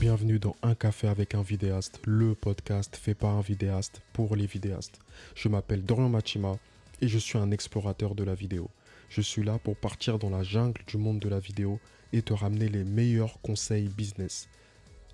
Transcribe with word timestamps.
Bienvenue 0.00 0.38
dans 0.38 0.54
Un 0.62 0.76
café 0.76 1.08
avec 1.08 1.34
un 1.34 1.42
vidéaste, 1.42 2.00
le 2.06 2.36
podcast 2.36 2.94
fait 2.94 3.14
par 3.14 3.30
un 3.34 3.40
vidéaste 3.40 4.00
pour 4.12 4.36
les 4.36 4.46
vidéastes. 4.46 5.00
Je 5.34 5.48
m'appelle 5.48 5.82
Dorian 5.82 6.08
Machima 6.08 6.56
et 7.00 7.08
je 7.08 7.18
suis 7.18 7.36
un 7.36 7.50
explorateur 7.50 8.14
de 8.14 8.22
la 8.22 8.34
vidéo. 8.34 8.70
Je 9.08 9.20
suis 9.20 9.42
là 9.42 9.58
pour 9.58 9.76
partir 9.76 10.20
dans 10.20 10.30
la 10.30 10.44
jungle 10.44 10.82
du 10.86 10.98
monde 10.98 11.18
de 11.18 11.28
la 11.28 11.40
vidéo 11.40 11.80
et 12.12 12.22
te 12.22 12.32
ramener 12.32 12.68
les 12.68 12.84
meilleurs 12.84 13.40
conseils 13.42 13.88
business. 13.88 14.48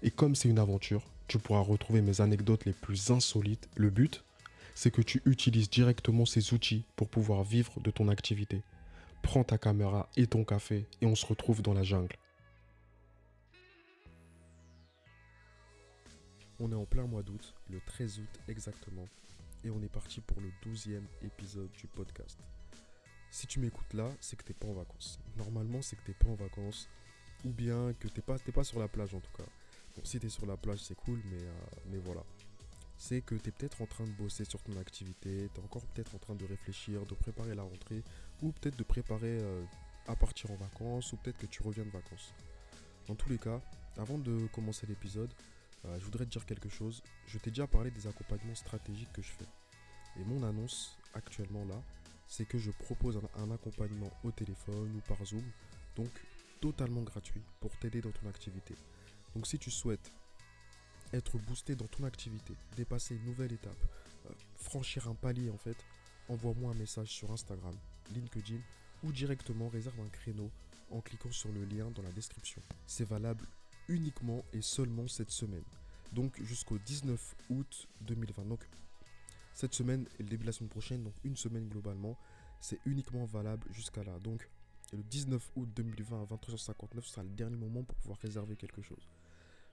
Et 0.03 0.11
comme 0.11 0.35
c'est 0.35 0.51
une 0.51 0.59
aventure, 0.59 1.03
tu 1.29 1.39
pourras 1.39 1.61
retrouver 1.61 2.03
mes 2.03 2.21
anecdotes 2.21 2.67
les 2.67 2.75
plus 2.75 3.11
insolites. 3.11 3.71
Le 3.77 3.89
but, 3.89 4.23
c'est 4.75 4.91
que 4.91 5.01
tu 5.01 5.23
utilises 5.25 5.71
directement 5.71 6.27
ces 6.27 6.53
outils 6.53 6.85
pour 6.95 7.09
pouvoir 7.09 7.43
vivre 7.43 7.81
de 7.81 7.91
ton 7.91 8.09
activité. 8.09 8.61
Prends 9.23 9.45
ta 9.45 9.57
caméra 9.57 10.11
et 10.19 10.27
ton 10.27 10.45
café 10.45 10.85
et 11.01 11.07
on 11.07 11.15
se 11.15 11.25
retrouve 11.25 11.63
dans 11.63 11.73
la 11.73 11.85
jungle. 11.85 12.17
On 16.61 16.71
est 16.71 16.77
en 16.77 16.85
plein 16.85 17.07
mois 17.07 17.23
d'août, 17.23 17.53
le 17.69 17.81
13 17.81 18.21
août 18.21 18.41
exactement, 18.47 19.09
et 19.65 19.71
on 19.71 19.83
est 19.83 19.89
parti 19.89 20.21
pour 20.21 20.41
le 20.41 20.51
12e 20.65 21.03
épisode 21.23 21.73
du 21.73 21.89
podcast. 21.89 22.39
Si 23.31 23.49
tu 23.49 23.59
m'écoutes 23.59 23.93
là, 23.93 24.09
c'est 24.21 24.37
que 24.37 24.45
t'es 24.45 24.55
pas 24.55 24.69
en 24.69 24.75
vacances. 24.75 25.19
Normalement, 25.37 25.83
c'est 25.83 25.97
que 25.97 26.03
t'es 26.03 26.15
pas 26.15 26.29
en 26.29 26.37
vacances, 26.37 26.89
ou 27.45 27.51
bien 27.51 27.93
que 27.95 28.07
t'es 28.07 28.21
pas, 28.21 28.39
pas 28.39 28.63
sur 28.63 28.79
la 28.79 28.87
plage 28.87 29.15
en 29.15 29.21
tout 29.21 29.33
cas. 29.37 29.47
Bon, 29.97 30.05
si 30.05 30.21
t'es 30.21 30.29
sur 30.29 30.47
la 30.47 30.57
plage, 30.57 30.79
c'est 30.79 30.95
cool, 30.95 31.21
mais, 31.25 31.43
euh, 31.43 31.53
mais 31.91 31.99
voilà. 31.99 32.23
C'est 32.99 33.21
que 33.21 33.35
t'es 33.35 33.51
peut-être 33.51 33.83
en 33.83 33.87
train 33.87 34.05
de 34.05 34.13
bosser 34.13 34.45
sur 34.45 34.63
ton 34.63 34.77
activité, 34.77 35.49
t'es 35.53 35.61
encore 35.61 35.85
peut-être 35.87 36.15
en 36.15 36.19
train 36.19 36.37
de 36.37 36.45
réfléchir, 36.45 37.05
de 37.05 37.15
préparer 37.15 37.57
la 37.57 37.65
rentrée, 37.65 38.05
ou 38.43 38.53
peut-être 38.53 38.77
de 38.77 38.85
préparer 38.85 39.41
euh, 39.41 39.65
à 40.07 40.15
partir 40.15 40.53
en 40.53 40.57
vacances, 40.57 41.13
ou 41.13 41.17
peut-être 41.17 41.39
que 41.39 41.47
tu 41.47 41.65
reviens 41.65 41.85
de 41.85 41.91
vacances. 41.91 42.33
Dans 43.09 43.17
tous 43.17 43.29
les 43.29 43.39
cas, 43.39 43.61
avant 43.97 44.19
de 44.19 44.47
commencer 44.53 44.87
l'épisode, 44.87 45.33
euh, 45.87 45.99
je 45.99 46.05
voudrais 46.05 46.25
te 46.25 46.31
dire 46.31 46.47
quelque 46.47 46.69
chose. 46.69 47.03
Je 47.27 47.39
t'ai 47.39 47.51
déjà 47.51 47.67
parlé 47.67 47.91
des 47.91 48.07
accompagnements 48.07 48.55
stratégiques 48.55 49.13
que 49.13 49.23
je 49.23 49.31
fais. 49.31 49.47
Et 50.17 50.25
mon 50.25 50.43
annonce 50.43 50.97
actuellement 51.15 51.65
là, 51.65 51.83
c'est 52.27 52.47
que 52.47 52.59
je 52.59 52.71
propose 52.71 53.21
un, 53.37 53.51
accompagnement 53.51 54.11
au 54.23 54.31
téléphone 54.31 54.97
ou 54.97 55.01
par 55.09 55.25
Zoom, 55.25 55.45
donc 55.97 56.11
totalement 56.61 57.03
gratuit 57.03 57.43
pour 57.61 57.77
t'aider 57.79 58.01
dans 58.01 58.13
ton 58.13 58.29
activité. 58.29 58.75
Donc 59.35 59.47
si 59.47 59.59
tu 59.59 59.71
souhaites 59.71 60.13
être 61.13 61.39
boosté 61.39 61.77
dans 61.77 61.87
ton 61.87 62.05
activité, 62.05 62.55
dépasser 62.77 63.15
une 63.17 63.25
nouvelle 63.25 63.53
étape, 63.53 63.85
euh, 64.27 64.31
franchir 64.57 65.09
un 65.09 65.15
palier 65.15 65.51
en 65.51 65.59
fait, 65.59 65.77
envoie-moi 66.29 66.73
un 66.73 66.75
message 66.75 67.09
sur 67.09 67.31
Instagram, 67.31 67.77
LinkedIn 68.15 68.61
ou 69.03 69.13
directement 69.13 69.69
réserve 69.69 70.01
un 70.01 70.09
créneau 70.09 70.51
en 70.91 71.01
cliquant 71.01 71.31
sur 71.31 71.53
le 71.53 71.65
lien 71.65 71.91
dans 71.91 72.03
la 72.03 72.13
description. 72.13 72.63
C'est 72.87 73.05
valable 73.09 73.47
uniquement 73.89 74.45
et 74.53 74.63
seulement 74.63 75.09
cette 75.09 75.31
semaine. 75.31 75.65
Donc 76.13 76.41
jusqu'au 76.43 76.79
19 76.79 77.37
août 77.51 77.89
2020. 78.03 78.45
Donc 78.45 78.69
cette 79.53 79.75
semaine 79.75 80.07
et 80.19 80.23
le 80.23 80.29
début 80.29 80.43
de 80.43 80.49
la 80.49 80.53
semaine 80.53 80.71
prochaine, 80.71 81.03
donc 81.03 81.15
une 81.25 81.37
semaine 81.37 81.69
globalement, 81.69 82.17
c'est 82.61 82.79
uniquement 82.87 83.25
valable 83.25 83.67
jusqu'à 83.73 84.03
là. 84.05 84.19
Donc 84.21 84.49
le 84.93 85.03
19 85.03 85.51
août 85.57 85.69
2020 85.75 86.23
à 86.23 86.25
23h59 86.25 87.03
sera 87.03 87.23
le 87.23 87.31
dernier 87.31 87.57
moment 87.57 87.83
pour 87.83 87.97
pouvoir 87.99 88.19
réserver 88.19 88.57
quelque 88.57 88.83
chose. 88.83 89.09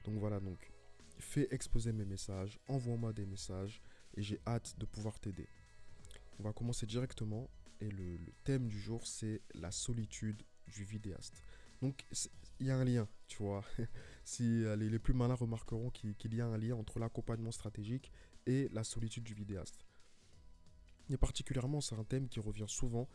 Donc 0.06 0.16
voilà, 0.16 0.40
donc 0.40 0.72
fais 1.20 1.48
exposer 1.52 1.94
mes 1.94 2.06
messages, 2.06 2.60
envoie-moi 2.68 3.14
des 3.14 3.26
messages 3.26 3.82
et 4.16 4.22
j'ai 4.22 4.40
hâte 4.48 4.76
de 4.78 4.86
pouvoir 4.86 5.20
t'aider. 5.20 5.48
On 6.40 6.44
va 6.44 6.54
commencer 6.54 6.86
directement 6.86 7.50
et 7.80 7.90
le 7.90 8.18
thème 8.44 8.68
du 8.68 8.80
jour 8.80 9.06
c'est 9.06 9.42
la 9.54 9.72
solitude 9.72 10.42
du 10.68 10.84
vidéaste. 10.84 11.44
Donc 11.82 12.06
il 12.62 12.68
y 12.68 12.72
a 12.72 12.78
un 12.78 12.86
lien, 12.86 13.08
tu 13.28 13.42
vois. 13.42 13.66
si 14.24 14.64
euh, 14.64 14.76
les, 14.76 15.00
plus 15.00 15.16
malins 15.16 15.34
remarqueront 15.34 15.90
qu'il 15.90 16.34
y 16.34 16.42
a 16.42 16.46
un 16.46 16.58
lien 16.58 16.76
entre 16.76 17.00
l'accompagnement 17.00 17.52
stratégique 17.52 18.12
et 18.46 18.70
la 18.72 18.84
solitude 18.84 19.24
du 19.24 19.34
vidéaste. 19.34 19.84
Et 21.10 21.18
particulièrement, 21.18 21.82
c'est 21.82 21.96
un 21.96 22.04
thème 22.04 22.30
qui 22.30 22.40
revient 22.40 22.68
souvent, 22.68 23.10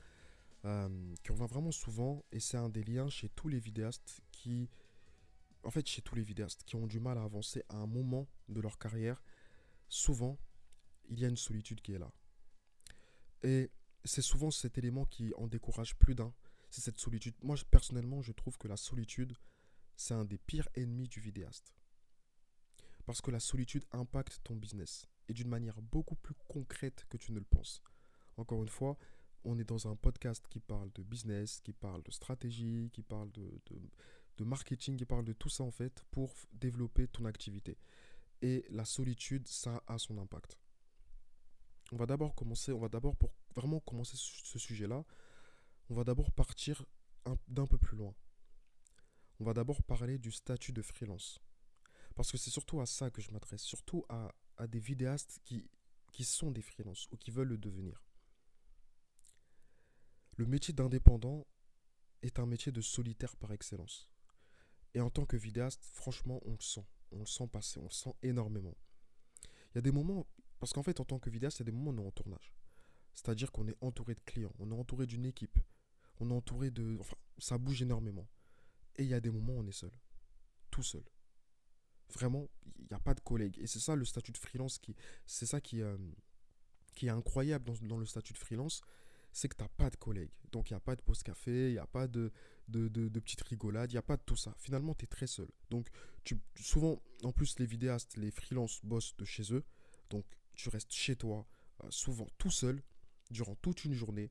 euh, 0.65 1.15
qui 1.23 1.31
revient 1.31 1.47
vraiment 1.49 1.71
souvent, 1.71 2.25
et 2.33 2.41
c'est 2.41 2.57
un 2.57 2.69
des 2.69 2.83
liens 2.83 3.09
chez 3.09 3.29
tous 3.29 3.47
les 3.47 3.61
vidéastes 3.61 4.21
qui, 4.33 4.69
en 5.63 5.71
fait, 5.71 5.87
chez 5.87 6.03
tous 6.03 6.17
les 6.17 6.25
vidéastes 6.25 6.65
qui 6.65 6.75
ont 6.75 6.89
du 6.89 6.99
mal 6.99 7.17
à 7.17 7.23
avancer 7.23 7.63
à 7.69 7.77
un 7.77 7.87
moment 7.87 8.27
de 8.49 8.61
leur 8.61 8.79
carrière, 8.79 9.23
souvent, 9.89 10.39
il 11.09 11.21
y 11.21 11.25
a 11.25 11.29
une 11.29 11.37
solitude 11.37 11.81
qui 11.83 11.93
est 11.93 12.01
là. 12.01 12.11
Et 13.45 13.71
c'est 14.05 14.23
souvent 14.23 14.51
cet 14.51 14.77
élément 14.77 15.05
qui 15.05 15.33
en 15.37 15.47
décourage 15.47 15.97
plus 15.97 16.17
d'un 16.17 16.35
c'est 16.71 16.81
cette 16.81 16.99
solitude. 16.99 17.35
Moi, 17.43 17.57
personnellement, 17.71 18.23
je 18.23 18.33
trouve 18.33 18.59
que 18.59 18.69
la 18.69 18.77
solitude, 18.77 19.37
c'est 19.97 20.15
un 20.15 20.25
des 20.25 20.39
pires 20.39 20.69
ennemis 20.75 21.09
du 21.09 21.21
vidéaste. 21.21 21.75
Parce 23.07 23.21
que 23.21 23.31
la 23.31 23.41
solitude 23.41 23.85
impacte 23.93 24.41
ton 24.43 24.57
business 24.57 25.07
et 25.29 25.33
d'une 25.33 25.49
manière 25.49 25.81
beaucoup 25.81 26.17
plus 26.17 26.35
concrète 26.49 27.07
que 27.09 27.17
tu 27.17 27.33
ne 27.33 27.39
le 27.39 27.45
penses. 27.45 27.83
Encore 28.37 28.63
une 28.63 28.69
fois, 28.69 28.99
on 29.45 29.59
est 29.59 29.65
dans 29.65 29.89
un 29.89 29.97
podcast 29.97 30.47
qui 30.49 30.61
parle 30.61 30.91
de 30.93 31.03
business, 31.03 31.61
qui 31.61 31.73
parle 31.73 32.03
de 32.03 32.11
stratégie, 32.11 32.91
qui 32.93 33.03
parle 33.03 33.31
de, 33.33 34.45
marketing, 34.45 34.97
qui 34.97 35.07
parle 35.07 35.25
de 35.25 35.33
tout 35.33 35.49
ça 35.49 35.65
en 35.65 35.71
fait 35.71 36.05
pour 36.11 36.35
développer 36.53 37.07
ton 37.09 37.25
activité. 37.25 37.79
Et 38.43 38.67
la 38.71 38.85
solitude, 38.85 39.47
ça 39.49 39.83
a 39.87 39.99
son 39.99 40.19
impact. 40.19 40.59
On 41.93 41.97
va 41.97 42.07
d'abord 42.07 42.35
commencer, 42.35 42.73
on 42.73 42.81
va 42.81 42.89
d'abord 42.89 43.17
pour 43.17 43.31
vraiment 43.55 43.81
commencer 43.81 44.17
ce 44.17 44.59
sujet-là, 44.59 45.05
on 45.89 45.95
va 45.95 46.05
d'abord 46.05 46.31
partir 46.31 46.85
d'un 47.49 47.67
peu 47.67 47.79
plus 47.79 47.97
loin. 47.97 48.15
On 49.41 49.45
va 49.45 49.53
d'abord 49.53 49.83
parler 49.83 50.19
du 50.19 50.33
statut 50.33 50.73
de 50.73 50.83
freelance. 50.83 51.41
Parce 52.15 52.33
que 52.33 52.39
c'est 52.39 52.51
surtout 52.51 52.81
à 52.81 52.87
ça 52.87 53.11
que 53.11 53.21
je 53.21 53.31
m'adresse, 53.31 53.63
surtout 53.63 54.05
à, 54.09 54.33
des 54.69 54.79
vidéastes 54.79 55.39
qui, 55.45 55.69
qui 56.13 56.25
sont 56.25 56.51
des 56.51 56.63
freelances 56.63 57.09
ou 57.11 57.17
qui 57.17 57.31
veulent 57.31 57.49
le 57.49 57.59
devenir. 57.59 58.03
Le 60.37 60.47
métier 60.47 60.73
d'indépendant 60.73 61.47
est 62.23 62.39
un 62.39 62.47
métier 62.47 62.73
de 62.73 62.81
solitaire 62.81 63.37
par 63.37 63.53
excellence. 63.53 64.09
Et 64.95 65.01
en 65.01 65.11
tant 65.11 65.27
que 65.27 65.37
vidéaste, 65.37 65.85
franchement, 65.93 66.41
on 66.47 66.53
le 66.53 66.61
sent. 66.61 66.87
On 67.13 67.21
le 67.21 67.27
sent 67.27 67.47
passer, 67.49 67.79
on 67.79 67.85
le 67.85 67.91
sent 67.91 68.15
énormément. 68.23 68.75
Il 69.71 69.77
y 69.77 69.79
a 69.79 69.83
des 69.83 69.93
moments, 69.93 70.27
parce 70.59 70.73
qu'en 70.73 70.83
fait, 70.83 71.01
en 71.01 71.05
tant 71.05 71.19
que 71.19 71.29
vidéaste, 71.29 71.59
il 71.59 71.61
y 71.61 71.69
a 71.69 71.71
des 71.71 71.77
moments 71.77 71.91
où 71.91 71.95
on 72.01 72.05
est 72.05 72.07
en 72.07 72.13
tournage. 72.13 72.55
C'est-à-dire 73.13 73.53
qu'on 73.53 73.69
est 73.69 73.77
entouré 73.83 74.15
de 74.15 74.21
clients, 74.21 74.55
on 74.59 74.71
est 74.71 74.75
entouré 74.75 75.07
d'une 75.07 75.27
équipe, 75.27 75.59
on 76.21 76.31
est 76.31 76.35
entouré 76.35 76.71
de... 76.71 76.97
Enfin, 77.01 77.17
ça 77.39 77.59
bouge 77.59 77.83
énormément. 77.83 78.27
Et 78.97 79.03
il 79.03 79.09
y 79.09 79.15
a 79.15 79.21
des 79.21 79.31
moments 79.31 79.55
où 79.55 79.61
on 79.61 79.67
est 79.67 79.73
seul. 79.73 79.93
Tout 80.71 80.83
seul. 80.83 81.05
Vraiment, 82.13 82.49
il 82.79 82.87
n'y 82.91 82.95
a 82.97 83.01
pas 83.01 83.15
de 83.15 83.21
collègues. 83.21 83.59
Et 83.59 83.67
c'est 83.67 83.81
ça 83.81 83.97
le 83.97 84.05
statut 84.05 84.33
de 84.33 84.39
freelance 84.39 84.79
qui... 84.79 84.95
C'est 85.27 85.47
ça 85.47 85.61
qui, 85.61 85.83
euh, 85.83 85.97
qui 86.95 87.07
est 87.07 87.11
incroyable 87.11 87.71
dans, 87.83 87.99
le 87.99 88.07
statut 88.07 88.33
de 88.33 88.39
freelance. 88.39 88.83
C'est 89.33 89.49
que 89.49 89.57
tu 89.57 89.63
n'as 89.63 89.69
pas 89.69 89.91
de 89.91 89.97
collègues. 89.97 90.33
Donc 90.51 90.71
il 90.71 90.73
n'y 90.73 90.79
a 90.79 90.81
pas 90.81 90.97
de 90.97 91.03
pause 91.03 91.23
café, 91.23 91.69
il 91.69 91.73
n'y 91.73 91.79
a 91.79 91.87
pas 91.87 92.09
de, 92.09 92.33
de, 92.69 92.89
de, 92.89 93.21
petites 93.21 93.43
rigolades, 93.43 93.91
il 93.91 93.95
n'y 93.95 93.99
a 93.99 94.03
pas 94.03 94.17
de 94.17 94.23
tout 94.23 94.37
ça. 94.37 94.55
Finalement, 94.57 94.95
tu 94.95 95.05
es 95.05 95.09
très 95.09 95.27
seul. 95.27 95.49
Donc 95.69 95.89
tu, 96.25 96.41
souvent, 96.59 97.03
en 97.23 97.33
plus, 97.33 97.59
les 97.59 97.67
vidéastes, 97.67 98.17
les 98.17 98.31
freelances 98.31 98.81
bossent 98.83 99.15
de 99.17 99.27
chez 99.27 99.53
eux. 99.53 99.63
Donc 100.09 100.25
tu 100.55 100.71
restes 100.71 100.93
chez 100.93 101.17
toi, 101.17 101.47
euh, 101.85 101.89
souvent 101.91 102.27
tout 102.39 102.51
seul, 102.51 102.83
durant 103.31 103.57
toute 103.57 103.85
une 103.85 103.93
journée 103.93 104.31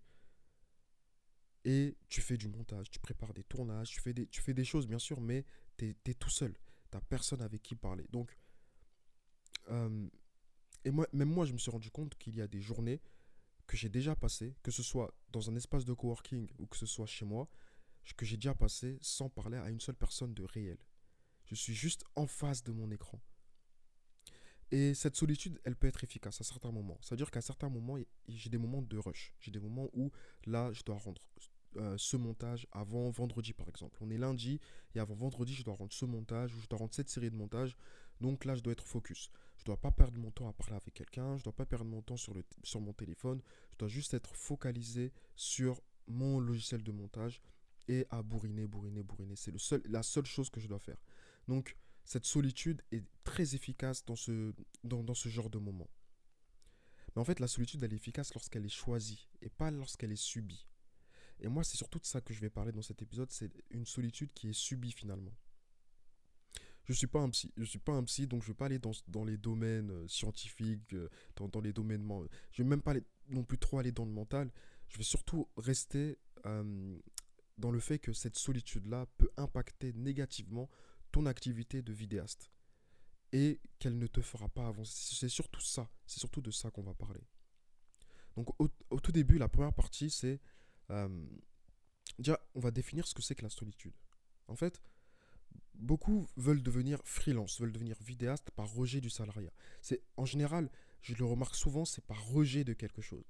et 1.65 1.97
tu 2.07 2.21
fais 2.21 2.37
du 2.37 2.47
montage, 2.47 2.91
tu 2.91 2.99
prépares 2.99 3.33
des 3.33 3.43
tournages, 3.43 3.89
tu 3.89 3.99
fais 3.99 4.13
des, 4.53 4.63
choses 4.63 4.87
bien 4.87 4.99
sûr, 4.99 5.19
mais 5.19 5.43
tu 5.77 5.95
es, 6.05 6.13
tout 6.13 6.29
seul. 6.29 6.55
Tu 6.91 6.97
personne 7.09 7.41
avec 7.41 7.61
qui 7.63 7.75
parler. 7.75 8.05
Donc, 8.11 8.37
euh, 9.69 10.07
et 10.85 10.91
moi, 10.91 11.07
même 11.11 11.29
moi, 11.29 11.45
je 11.45 11.53
me 11.53 11.57
suis 11.57 11.71
rendu 11.71 11.89
compte 11.89 12.15
qu'il 12.17 12.35
y 12.35 12.41
a 12.41 12.47
des 12.47 12.61
journées 12.61 13.01
que 13.65 13.75
j'ai 13.75 13.89
déjà 13.89 14.15
passées, 14.15 14.55
que 14.61 14.69
ce 14.69 14.83
soit 14.83 15.11
dans 15.31 15.49
un 15.49 15.55
espace 15.55 15.85
de 15.85 15.93
coworking 15.93 16.47
ou 16.59 16.67
que 16.67 16.77
ce 16.77 16.85
soit 16.85 17.07
chez 17.07 17.25
moi, 17.25 17.49
que 18.15 18.25
j'ai 18.25 18.37
déjà 18.37 18.53
passé 18.53 18.99
sans 19.01 19.29
parler 19.29 19.57
à 19.57 19.69
une 19.71 19.79
seule 19.79 19.95
personne 19.95 20.35
de 20.35 20.43
réel. 20.43 20.77
Je 21.45 21.55
suis 21.55 21.73
juste 21.73 22.03
en 22.15 22.27
face 22.27 22.63
de 22.63 22.71
mon 22.71 22.91
écran. 22.91 23.19
Et 24.71 24.93
cette 24.93 25.15
solitude, 25.15 25.59
elle 25.63 25.75
peut 25.75 25.87
être 25.87 26.03
efficace 26.03 26.41
à 26.41 26.43
certains 26.43 26.71
moments. 26.71 26.99
C'est-à-dire 27.01 27.31
qu'à 27.31 27.41
certains 27.41 27.69
moments, 27.69 27.97
j'ai 28.27 28.49
des 28.49 28.57
moments 28.57 28.81
de 28.81 28.97
rush. 28.97 29.33
J'ai 29.39 29.51
des 29.51 29.59
moments 29.59 29.89
où, 29.93 30.11
là, 30.45 30.71
je 30.73 30.83
dois 30.83 30.97
rendre 30.97 31.21
euh, 31.77 31.95
ce 31.97 32.17
montage 32.17 32.67
avant 32.71 33.09
vendredi 33.09 33.53
par 33.53 33.67
exemple. 33.67 33.97
On 34.01 34.09
est 34.09 34.17
lundi 34.17 34.59
et 34.93 34.99
avant 34.99 35.15
vendredi, 35.15 35.53
je 35.53 35.63
dois 35.63 35.75
rendre 35.75 35.93
ce 35.93 36.05
montage 36.05 36.53
ou 36.55 36.61
je 36.61 36.67
dois 36.67 36.79
rendre 36.79 36.93
cette 36.93 37.09
série 37.09 37.29
de 37.29 37.35
montages. 37.35 37.75
Donc 38.21 38.45
là, 38.45 38.55
je 38.55 38.61
dois 38.61 38.73
être 38.73 38.85
focus. 38.85 39.29
Je 39.57 39.65
dois 39.65 39.77
pas 39.77 39.91
perdre 39.91 40.17
mon 40.17 40.31
temps 40.31 40.47
à 40.47 40.53
parler 40.53 40.75
avec 40.75 40.93
quelqu'un. 40.93 41.37
Je 41.37 41.43
dois 41.43 41.53
pas 41.53 41.65
perdre 41.65 41.85
mon 41.85 42.01
temps 42.01 42.17
sur, 42.17 42.33
le, 42.33 42.43
sur 42.63 42.79
mon 42.79 42.93
téléphone. 42.93 43.41
Je 43.73 43.77
dois 43.77 43.87
juste 43.87 44.13
être 44.13 44.35
focalisé 44.35 45.11
sur 45.35 45.81
mon 46.07 46.39
logiciel 46.39 46.83
de 46.83 46.91
montage 46.91 47.41
et 47.87 48.05
à 48.09 48.21
bourriner, 48.21 48.67
bourriner, 48.67 49.03
bourriner. 49.03 49.35
C'est 49.35 49.57
seul, 49.59 49.81
la 49.85 50.03
seule 50.03 50.25
chose 50.25 50.49
que 50.49 50.59
je 50.59 50.67
dois 50.67 50.79
faire. 50.79 51.01
Donc, 51.47 51.77
cette 52.03 52.25
solitude 52.25 52.81
est 52.91 53.03
très 53.23 53.55
efficace 53.55 54.05
dans 54.05 54.15
ce, 54.15 54.53
dans, 54.83 55.03
dans 55.03 55.13
ce 55.13 55.29
genre 55.29 55.49
de 55.49 55.57
moment. 55.57 55.89
Mais 57.15 57.21
en 57.21 57.25
fait, 57.25 57.39
la 57.39 57.47
solitude, 57.47 57.81
elle 57.83 57.93
est 57.93 57.97
efficace 57.97 58.33
lorsqu'elle 58.33 58.65
est 58.65 58.69
choisie 58.69 59.27
et 59.41 59.49
pas 59.49 59.71
lorsqu'elle 59.71 60.11
est 60.11 60.15
subie. 60.15 60.65
Et 61.39 61.47
moi, 61.47 61.63
c'est 61.63 61.77
surtout 61.77 61.99
de 61.99 62.05
ça 62.05 62.21
que 62.21 62.33
je 62.33 62.39
vais 62.39 62.49
parler 62.49 62.71
dans 62.71 62.81
cet 62.81 63.01
épisode, 63.01 63.31
c'est 63.31 63.51
une 63.71 63.85
solitude 63.85 64.31
qui 64.33 64.49
est 64.49 64.53
subie 64.53 64.91
finalement. 64.91 65.33
je 66.85 66.93
suis 66.93 67.07
pas 67.07 67.19
un 67.19 67.29
psy. 67.29 67.51
Je 67.57 67.63
suis 67.63 67.79
pas 67.79 67.93
un 67.93 68.03
psy, 68.03 68.27
donc 68.27 68.43
je 68.43 68.47
vais 68.47 68.53
pas 68.53 68.67
aller 68.67 68.79
dans, 68.79 68.91
dans 69.07 69.25
les 69.25 69.37
domaines 69.37 69.91
euh, 69.91 70.07
scientifiques, 70.07 70.93
euh, 70.93 71.09
dans, 71.35 71.47
dans, 71.47 71.61
les 71.61 71.73
domaines. 71.73 72.07
Je 72.51 72.63
vais 72.63 72.69
même 72.69 72.81
pas 72.81 72.93
non 73.29 73.43
plus 73.43 73.57
trop 73.57 73.79
aller 73.79 73.91
dans 73.91 74.05
le 74.05 74.11
mental. 74.11 74.51
Je 74.87 74.97
vais 74.97 75.03
surtout 75.03 75.49
rester 75.57 76.17
euh, 76.45 76.97
dans 77.57 77.71
le 77.71 77.79
fait 77.79 77.99
que 77.99 78.13
cette 78.13 78.37
solitude-là 78.37 79.07
peut 79.17 79.29
impacter 79.37 79.93
négativement 79.93 80.69
ton 81.11 81.25
activité 81.25 81.81
de 81.81 81.93
vidéaste 81.93 82.51
et 83.31 83.59
qu'elle 83.79 83.97
ne 83.97 84.07
te 84.07 84.21
fera 84.21 84.47
pas 84.49 84.67
avancer. 84.67 85.15
C'est 85.15 85.29
surtout 85.29 85.61
ça. 85.61 85.89
C'est 86.05 86.19
surtout 86.19 86.41
de 86.41 86.51
ça 86.51 86.71
qu'on 86.71 86.83
va 86.83 86.93
parler. 86.93 87.21
Donc 88.35 88.49
au, 88.59 88.99
tout 88.99 89.11
début, 89.11 89.37
la 89.37 89.47
première 89.47 89.73
partie, 89.73 90.09
c'est 90.09 90.39
déjà, 92.19 92.39
on 92.53 92.59
va 92.59 92.71
définir 92.71 93.07
ce 93.07 93.13
que 93.13 93.21
c'est 93.21 93.35
que 93.35 93.43
la 93.43 93.49
solitude. 93.49 93.93
En 94.47 94.55
fait, 94.55 94.81
beaucoup 95.73 96.27
veulent 96.37 96.63
devenir 96.63 97.01
freelance, 97.03 97.59
veulent 97.59 97.71
devenir 97.71 97.97
vidéaste 98.01 98.51
par 98.51 98.71
rejet 98.73 99.01
du 99.01 99.09
salariat. 99.09 99.51
C'est 99.81 100.01
en 100.17 100.25
général, 100.25 100.69
je 101.01 101.13
le 101.15 101.25
remarque 101.25 101.55
souvent, 101.55 101.85
c'est 101.85 102.03
par 102.05 102.25
rejet 102.27 102.63
de 102.63 102.73
quelque 102.73 103.01
chose. 103.01 103.25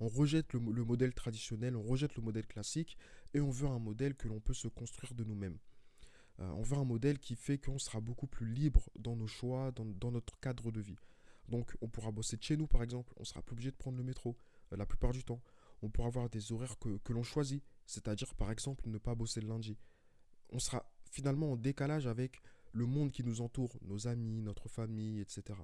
On 0.00 0.08
rejette 0.08 0.54
le, 0.54 0.60
modèle 0.60 1.12
traditionnel, 1.12 1.76
on 1.76 1.82
rejette 1.82 2.16
le 2.16 2.22
modèle 2.22 2.46
classique 2.46 2.96
et 3.34 3.40
on 3.40 3.50
veut 3.50 3.68
un 3.68 3.78
modèle 3.78 4.14
que 4.14 4.28
l'on 4.28 4.40
peut 4.40 4.54
se 4.54 4.66
construire 4.66 5.12
de 5.14 5.24
nous-mêmes. 5.24 5.58
Euh, 6.40 6.48
on 6.56 6.62
veut 6.62 6.78
un 6.78 6.84
modèle 6.84 7.18
qui 7.18 7.36
fait 7.36 7.58
qu'on 7.58 7.78
sera 7.78 8.00
beaucoup 8.00 8.26
plus 8.26 8.46
libre 8.46 8.88
dans 8.98 9.14
nos 9.14 9.26
choix, 9.26 9.72
dans, 9.72 10.10
notre 10.10 10.40
cadre 10.40 10.70
de 10.70 10.80
vie. 10.80 10.96
Donc 11.48 11.76
on 11.82 11.88
pourra 11.88 12.12
bosser 12.12 12.38
de 12.38 12.42
chez 12.42 12.56
nous 12.56 12.66
par 12.66 12.82
exemple, 12.82 13.12
on 13.18 13.24
sera 13.24 13.42
plus 13.42 13.52
obligé 13.52 13.70
de 13.70 13.76
prendre 13.76 13.98
le 13.98 14.04
métro 14.04 14.38
euh, 14.72 14.76
la 14.76 14.86
plupart 14.86 15.12
du 15.12 15.22
temps. 15.22 15.42
On 15.82 15.90
pourra 15.90 16.08
avoir 16.08 16.28
des 16.28 16.52
horaires 16.52 16.78
que, 16.78 16.98
que 16.98 17.12
l'on 17.12 17.22
choisit, 17.22 17.62
c'est-à-dire 17.86 18.34
par 18.34 18.50
exemple 18.50 18.88
ne 18.88 18.98
pas 18.98 19.14
bosser 19.14 19.40
le 19.40 19.48
lundi. 19.48 19.78
On 20.50 20.58
sera 20.58 20.90
finalement 21.10 21.52
en 21.52 21.56
décalage 21.56 22.06
avec 22.06 22.42
le 22.72 22.86
monde 22.86 23.10
qui 23.10 23.24
nous 23.24 23.40
entoure, 23.40 23.76
nos 23.82 24.06
amis, 24.06 24.42
notre 24.42 24.68
famille, 24.68 25.20
etc. 25.20 25.58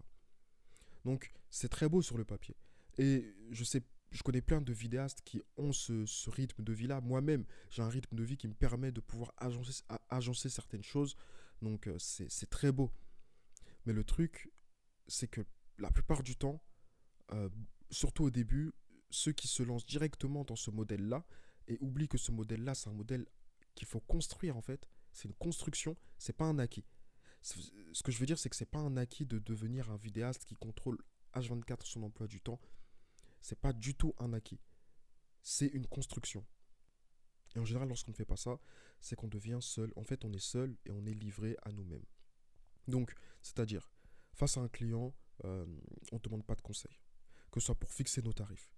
Donc 1.05 1.33
c'est 1.51 1.69
très 1.69 1.89
beau 1.89 2.03
sur 2.03 2.19
le 2.19 2.25
papier. 2.25 2.57
Et 2.99 3.35
je 3.51 3.65
sais, 3.65 3.83
je 4.11 4.23
connais 4.23 4.41
plein 4.41 4.61
de 4.61 4.73
vidéastes 4.73 5.23
qui 5.25 5.43
ont 5.57 5.73
ce, 5.73 6.31
rythme 6.31 6.65
de 6.65 6.73
vie-là. 6.73 7.01
Moi-même, 7.01 7.45
j'ai 7.71 7.83
un 7.83 7.89
rythme 7.89 8.17
de 8.17 8.23
vie 8.25 8.37
qui 8.37 8.49
me 8.49 8.55
permet 8.55 8.93
de 8.93 9.01
pouvoir 9.01 9.33
agencer, 9.37 9.85
agencer 10.09 10.49
certaines 10.49 10.83
choses. 10.83 11.17
Donc 11.63 11.87
euh, 11.87 11.97
c'est 11.99 12.51
très 12.51 12.73
beau. 12.73 12.91
Mais 13.85 13.93
le 13.93 14.05
truc, 14.05 14.51
c'est 15.07 15.29
que 15.29 15.43
la 15.79 15.91
plupart 15.91 16.23
du 16.23 16.37
temps, 16.37 16.63
euh, 17.33 17.49
surtout 17.91 18.25
au 18.25 18.31
début, 18.31 18.73
ceux 19.11 19.33
qui 19.33 19.49
se 19.49 19.63
lancent 19.63 19.87
directement 19.87 20.45
dans 20.45 20.57
ce 20.57 20.71
modèle-là 20.71 21.25
et 21.69 21.79
oublient 21.81 22.09
que 22.09 22.19
ce 22.19 22.33
modèle-là, 22.33 22.75
c'est 22.75 22.89
un 22.89 22.95
modèle 22.95 23.27
qu'il 23.75 23.87
faut 23.87 24.01
construire 24.01 24.57
en 24.57 24.63
fait, 24.63 24.89
c'est 25.13 25.29
une 25.29 25.35
construction, 25.35 25.97
c'est 26.19 26.37
pas 26.37 26.45
un 26.45 26.59
acquis. 26.59 26.85
Ce 27.43 28.03
que 28.03 28.11
je 28.11 28.19
veux 28.19 28.27
dire, 28.27 28.39
c'est 28.39 28.51
que 28.51 28.57
c'est 28.57 28.67
pas 28.67 28.81
un 28.81 28.97
acquis 28.97 29.25
de 29.25 29.39
devenir 29.39 29.91
un 29.91 29.97
vidéaste 29.97 30.45
qui 30.45 30.55
contrôle 30.57 30.99
H24 31.35 31.87
son 31.87 32.03
emploi 32.03 32.27
du 32.27 32.41
temps. 32.41 32.61
C'est 33.41 33.61
pas 33.61 33.73
du 33.73 33.95
tout 33.95 34.15
un 34.19 34.33
acquis. 34.33 34.61
C'est 35.43 35.69
une 35.69 35.87
construction. 35.87 36.45
Et 37.55 37.61
en 37.61 37.65
général, 37.65 37.89
lorsqu'on 37.89 38.11
ne 38.11 38.17
fait 38.17 38.25
pas 38.25 38.37
ça, 38.37 38.59
c'est 39.01 39.15
qu'on 39.15 39.29
devient 39.29 39.59
seul. 39.61 39.93
En 39.97 40.03
fait, 40.03 40.25
on 40.25 40.33
est 40.33 40.41
seul 40.41 40.77
et 40.85 40.91
on 40.91 41.07
est 41.07 41.15
livré 41.15 41.57
à 41.63 41.71
nous-mêmes. 41.71 42.05
Donc, 42.89 43.15
c'est-à-dire, 43.43 43.91
face 44.35 44.57
à 44.57 44.61
un 44.61 44.69
client, 44.69 45.15
euh, 45.45 45.65
on 46.13 46.17
ne 46.17 46.21
demande 46.21 46.45
pas 46.45 46.57
de 46.57 46.63
conseils. 46.63 47.01
Que 47.51 47.61
ce 47.61 47.67
soit 47.67 47.75
pour 47.75 47.93
fixer 47.93 48.23
nos 48.23 48.33
tarifs, 48.33 48.71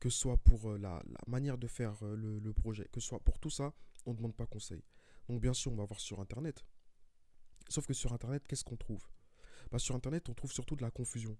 que 0.00 0.10
ce 0.10 0.18
soit 0.18 0.36
pour 0.36 0.70
euh, 0.70 0.78
la, 0.78 1.02
manière 1.26 1.58
de 1.58 1.66
faire 1.66 1.96
euh, 2.02 2.16
le, 2.16 2.52
projet, 2.52 2.86
que 2.92 3.00
ce 3.00 3.08
soit 3.08 3.20
pour 3.20 3.38
tout 3.38 3.50
ça, 3.50 3.72
on 4.04 4.12
ne 4.12 4.16
demande 4.16 4.34
pas 4.34 4.46
conseil. 4.46 4.82
Donc 5.28 5.40
bien 5.40 5.54
sûr, 5.54 5.72
on 5.72 5.76
va 5.76 5.84
voir 5.84 6.00
sur 6.00 6.20
Internet. 6.20 6.64
Sauf 7.68 7.86
que 7.86 7.94
sur 7.94 8.12
Internet, 8.12 8.46
qu'est-ce 8.46 8.64
qu'on 8.64 8.76
trouve? 8.76 9.04
Bah, 9.70 9.78
Sur 9.78 9.96
Internet, 9.96 10.28
on 10.28 10.34
trouve 10.34 10.52
surtout 10.52 10.76
de 10.76 10.82
la 10.82 10.90
confusion. 10.90 11.36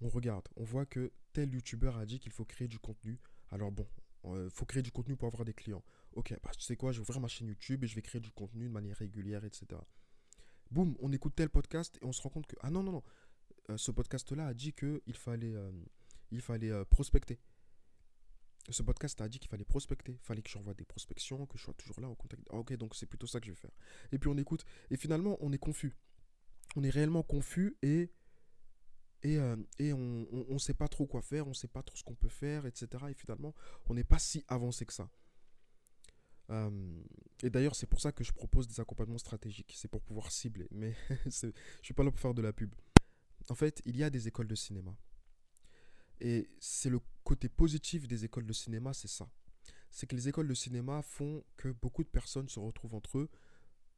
On 0.00 0.08
regarde, 0.08 0.46
on 0.56 0.64
voit 0.64 0.86
que 0.86 1.12
tel 1.32 1.52
youtubeur 1.52 1.96
a 1.96 2.06
dit 2.06 2.20
qu'il 2.20 2.32
faut 2.32 2.44
créer 2.44 2.68
du 2.68 2.78
contenu. 2.78 3.18
Alors 3.50 3.72
bon, 3.72 3.86
il 4.24 4.30
euh, 4.30 4.50
faut 4.50 4.64
créer 4.64 4.82
du 4.82 4.92
contenu 4.92 5.16
pour 5.16 5.28
avoir 5.28 5.44
des 5.44 5.54
clients. 5.54 5.82
Ok, 6.12 6.34
bah, 6.42 6.50
tu 6.56 6.62
sais 6.62 6.76
quoi, 6.76 6.92
je 6.92 6.98
vais 6.98 7.02
ouvrir 7.02 7.20
ma 7.20 7.28
chaîne 7.28 7.48
YouTube 7.48 7.82
et 7.82 7.86
je 7.86 7.94
vais 7.94 8.02
créer 8.02 8.20
du 8.20 8.30
contenu 8.30 8.68
de 8.68 8.72
manière 8.72 8.96
régulière, 8.96 9.44
etc. 9.44 9.66
Boum, 10.70 10.96
on 11.00 11.12
écoute 11.12 11.34
tel 11.34 11.48
podcast 11.48 11.98
et 12.00 12.04
on 12.04 12.12
se 12.12 12.22
rend 12.22 12.30
compte 12.30 12.46
que, 12.46 12.56
ah 12.60 12.70
non, 12.70 12.82
non, 12.82 12.92
non, 12.92 13.76
ce 13.76 13.90
podcast-là 13.90 14.46
a 14.46 14.54
dit 14.54 14.72
qu'il 14.72 15.14
fallait, 15.14 15.54
il 16.32 16.40
fallait 16.40 16.84
prospecter 16.86 17.38
ce 18.70 18.82
podcast 18.82 19.20
a 19.20 19.28
dit 19.28 19.38
qu'il 19.38 19.50
fallait 19.50 19.64
prospecter, 19.64 20.12
il 20.12 20.24
fallait 20.24 20.42
que 20.42 20.50
j'envoie 20.50 20.74
des 20.74 20.84
prospections, 20.84 21.46
que 21.46 21.58
je 21.58 21.64
sois 21.64 21.74
toujours 21.74 22.00
là 22.00 22.08
au 22.08 22.14
contact. 22.14 22.42
Ah, 22.50 22.56
ok, 22.56 22.74
donc 22.76 22.94
c'est 22.94 23.06
plutôt 23.06 23.26
ça 23.26 23.40
que 23.40 23.46
je 23.46 23.52
vais 23.52 23.56
faire. 23.56 23.72
Et 24.12 24.18
puis 24.18 24.28
on 24.28 24.36
écoute, 24.36 24.64
et 24.90 24.96
finalement 24.96 25.36
on 25.40 25.52
est 25.52 25.58
confus. 25.58 25.96
On 26.76 26.84
est 26.84 26.90
réellement 26.90 27.22
confus 27.22 27.76
et, 27.82 28.12
et, 29.22 29.38
euh, 29.38 29.56
et 29.78 29.92
on 29.92 30.26
ne 30.48 30.58
sait 30.58 30.74
pas 30.74 30.88
trop 30.88 31.06
quoi 31.06 31.22
faire, 31.22 31.46
on 31.46 31.50
ne 31.50 31.54
sait 31.54 31.68
pas 31.68 31.82
trop 31.82 31.96
ce 31.96 32.04
qu'on 32.04 32.14
peut 32.14 32.28
faire, 32.28 32.66
etc. 32.66 32.88
Et 33.10 33.14
finalement, 33.14 33.54
on 33.88 33.94
n'est 33.94 34.04
pas 34.04 34.18
si 34.18 34.44
avancé 34.48 34.86
que 34.86 34.92
ça. 34.92 35.10
Euh, 36.50 37.02
et 37.42 37.50
d'ailleurs, 37.50 37.74
c'est 37.74 37.86
pour 37.86 38.00
ça 38.00 38.12
que 38.12 38.24
je 38.24 38.32
propose 38.32 38.68
des 38.68 38.80
accompagnements 38.80 39.18
stratégiques. 39.18 39.74
C'est 39.76 39.88
pour 39.88 40.02
pouvoir 40.02 40.30
cibler. 40.32 40.68
Mais 40.70 40.94
je 41.26 41.46
ne 41.46 41.52
suis 41.82 41.94
pas 41.94 42.04
là 42.04 42.10
pour 42.10 42.20
faire 42.20 42.34
de 42.34 42.42
la 42.42 42.52
pub. 42.52 42.74
En 43.48 43.54
fait, 43.54 43.82
il 43.84 43.96
y 43.96 44.04
a 44.04 44.10
des 44.10 44.28
écoles 44.28 44.48
de 44.48 44.54
cinéma. 44.54 44.96
Et 46.24 46.48
c'est 46.60 46.88
le 46.88 47.00
côté 47.24 47.48
positif 47.48 48.06
des 48.06 48.24
écoles 48.24 48.46
de 48.46 48.52
cinéma, 48.52 48.94
c'est 48.94 49.08
ça. 49.08 49.28
C'est 49.90 50.06
que 50.06 50.14
les 50.14 50.28
écoles 50.28 50.46
de 50.46 50.54
cinéma 50.54 51.02
font 51.02 51.42
que 51.56 51.68
beaucoup 51.68 52.04
de 52.04 52.08
personnes 52.08 52.48
se 52.48 52.60
retrouvent 52.60 52.94
entre 52.94 53.18
eux 53.18 53.28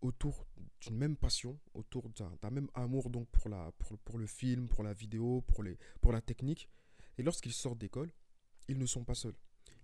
autour 0.00 0.46
d'une 0.80 0.96
même 0.96 1.16
passion, 1.16 1.60
autour 1.74 2.08
d'un 2.10 2.50
même 2.50 2.68
amour 2.72 3.10
donc 3.10 3.28
pour, 3.28 3.50
la, 3.50 3.70
pour, 4.04 4.18
le 4.18 4.26
film, 4.26 4.68
pour 4.68 4.82
la 4.82 4.94
vidéo, 4.94 5.42
pour, 5.48 5.62
les, 5.62 5.78
pour 6.00 6.12
la 6.12 6.22
technique. 6.22 6.70
Et 7.18 7.22
lorsqu'ils 7.22 7.52
sortent 7.52 7.78
d'école, 7.78 8.10
ils 8.68 8.78
ne 8.78 8.86
sont 8.86 9.04
pas 9.04 9.14
seuls. 9.14 9.36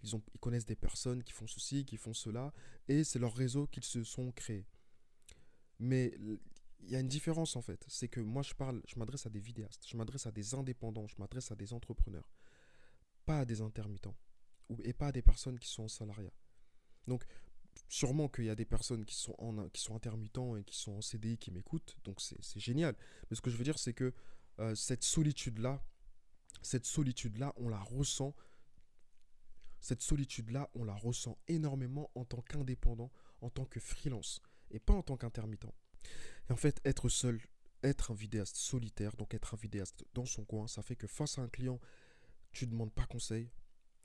Ils, 0.02 0.16
ont, 0.16 0.22
ils 0.34 0.40
connaissent 0.40 0.64
des 0.64 0.76
personnes 0.76 1.22
qui 1.22 1.32
font 1.32 1.46
ceci, 1.46 1.84
qui 1.84 1.98
font 1.98 2.14
cela, 2.14 2.54
et 2.88 3.04
c'est 3.04 3.18
leur 3.18 3.34
réseau 3.34 3.66
qu'ils 3.66 3.84
se 3.84 4.02
sont 4.02 4.32
créés. 4.32 4.64
Mais 5.78 6.14
il 6.82 6.90
y 6.90 6.96
a 6.96 7.00
une 7.00 7.08
différence 7.08 7.56
en 7.56 7.62
fait. 7.62 7.84
C'est 7.88 8.08
que 8.08 8.20
moi 8.20 8.42
je 8.42 8.54
parle, 8.54 8.82
je 8.86 8.98
m'adresse 8.98 9.26
à 9.26 9.30
des 9.30 9.40
vidéastes, 9.40 9.86
je 9.86 9.96
m'adresse 9.96 10.26
à 10.26 10.32
des 10.32 10.54
indépendants, 10.54 11.06
je 11.06 11.16
m'adresse 11.18 11.50
à 11.50 11.56
des 11.56 11.72
entrepreneurs, 11.72 12.30
pas 13.26 13.40
à 13.40 13.44
des 13.44 13.60
intermittents 13.60 14.16
et 14.84 14.92
pas 14.92 15.08
à 15.08 15.12
des 15.12 15.22
personnes 15.22 15.58
qui 15.58 15.68
sont 15.68 15.84
en 15.84 15.88
salariat. 15.88 16.32
Donc 17.06 17.24
sûrement 17.88 18.28
qu'il 18.28 18.44
y 18.44 18.50
a 18.50 18.54
des 18.54 18.64
personnes 18.64 19.04
qui 19.04 19.14
sont, 19.14 19.34
en, 19.38 19.68
qui 19.68 19.80
sont 19.80 19.94
intermittents 19.94 20.56
et 20.56 20.64
qui 20.64 20.76
sont 20.76 20.92
en 20.92 21.00
CDI 21.00 21.38
qui 21.38 21.50
m'écoutent, 21.50 21.96
donc 22.04 22.20
c'est 22.20 22.60
génial. 22.60 22.96
Mais 23.28 23.36
ce 23.36 23.40
que 23.40 23.50
je 23.50 23.56
veux 23.56 23.64
dire, 23.64 23.78
c'est 23.78 23.94
que 23.94 24.12
euh, 24.58 24.74
cette 24.74 25.04
solitude-là, 25.04 25.82
cette 26.62 26.84
solitude-là, 26.84 27.54
on 27.56 27.68
la 27.68 27.80
ressent. 27.80 28.34
Cette 29.80 30.02
solitude-là, 30.02 30.70
on 30.74 30.84
la 30.84 30.94
ressent 30.94 31.38
énormément 31.48 32.10
en 32.14 32.24
tant 32.24 32.42
qu'indépendant, 32.42 33.10
en 33.40 33.48
tant 33.48 33.64
que 33.64 33.80
freelance, 33.80 34.42
et 34.70 34.78
pas 34.78 34.92
en 34.92 35.02
tant 35.02 35.16
qu'intermittent. 35.16 35.74
Et 36.50 36.52
en 36.52 36.56
fait, 36.56 36.80
être 36.84 37.08
seul, 37.08 37.40
être 37.84 38.10
un 38.10 38.14
vidéaste 38.14 38.56
solitaire, 38.56 39.16
donc 39.16 39.34
être 39.34 39.54
un 39.54 39.56
vidéaste 39.56 40.04
dans 40.14 40.26
son 40.26 40.44
coin, 40.44 40.66
ça 40.66 40.82
fait 40.82 40.96
que 40.96 41.06
face 41.06 41.38
à 41.38 41.42
un 41.42 41.48
client, 41.48 41.78
tu 42.50 42.66
ne 42.66 42.72
demandes 42.72 42.92
pas 42.92 43.06
conseil, 43.06 43.52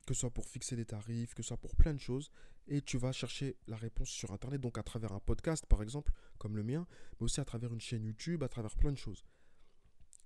que 0.06 0.14
ce 0.14 0.20
soit 0.20 0.30
pour 0.30 0.48
fixer 0.48 0.76
des 0.76 0.86
tarifs, 0.86 1.34
que 1.34 1.42
ce 1.42 1.48
soit 1.48 1.58
pour 1.58 1.76
plein 1.76 1.96
de 1.96 2.00
choses, 2.00 2.30
et 2.68 2.84
tu 2.84 3.00
vas 3.00 3.12
chercher 3.12 3.58
la 3.66 3.78
réponse 3.78 4.10
sur 4.10 4.32
Internet, 4.32 4.62
donc 4.62 4.78
à 4.78 4.84
travers 4.84 5.12
un 5.12 5.20
podcast 5.20 5.66
par 5.66 5.82
exemple, 5.82 6.12
comme 6.38 6.56
le 6.56 6.62
mien, 6.62 6.86
mais 7.20 7.26
aussi 7.26 7.42
à 7.42 7.46
travers 7.46 7.74
une 7.74 7.82
chaîne 7.82 8.04
YouTube, 8.04 8.44
à 8.44 8.48
travers 8.48 8.78
plein 8.78 8.92
de 8.92 8.98
choses. 8.98 9.26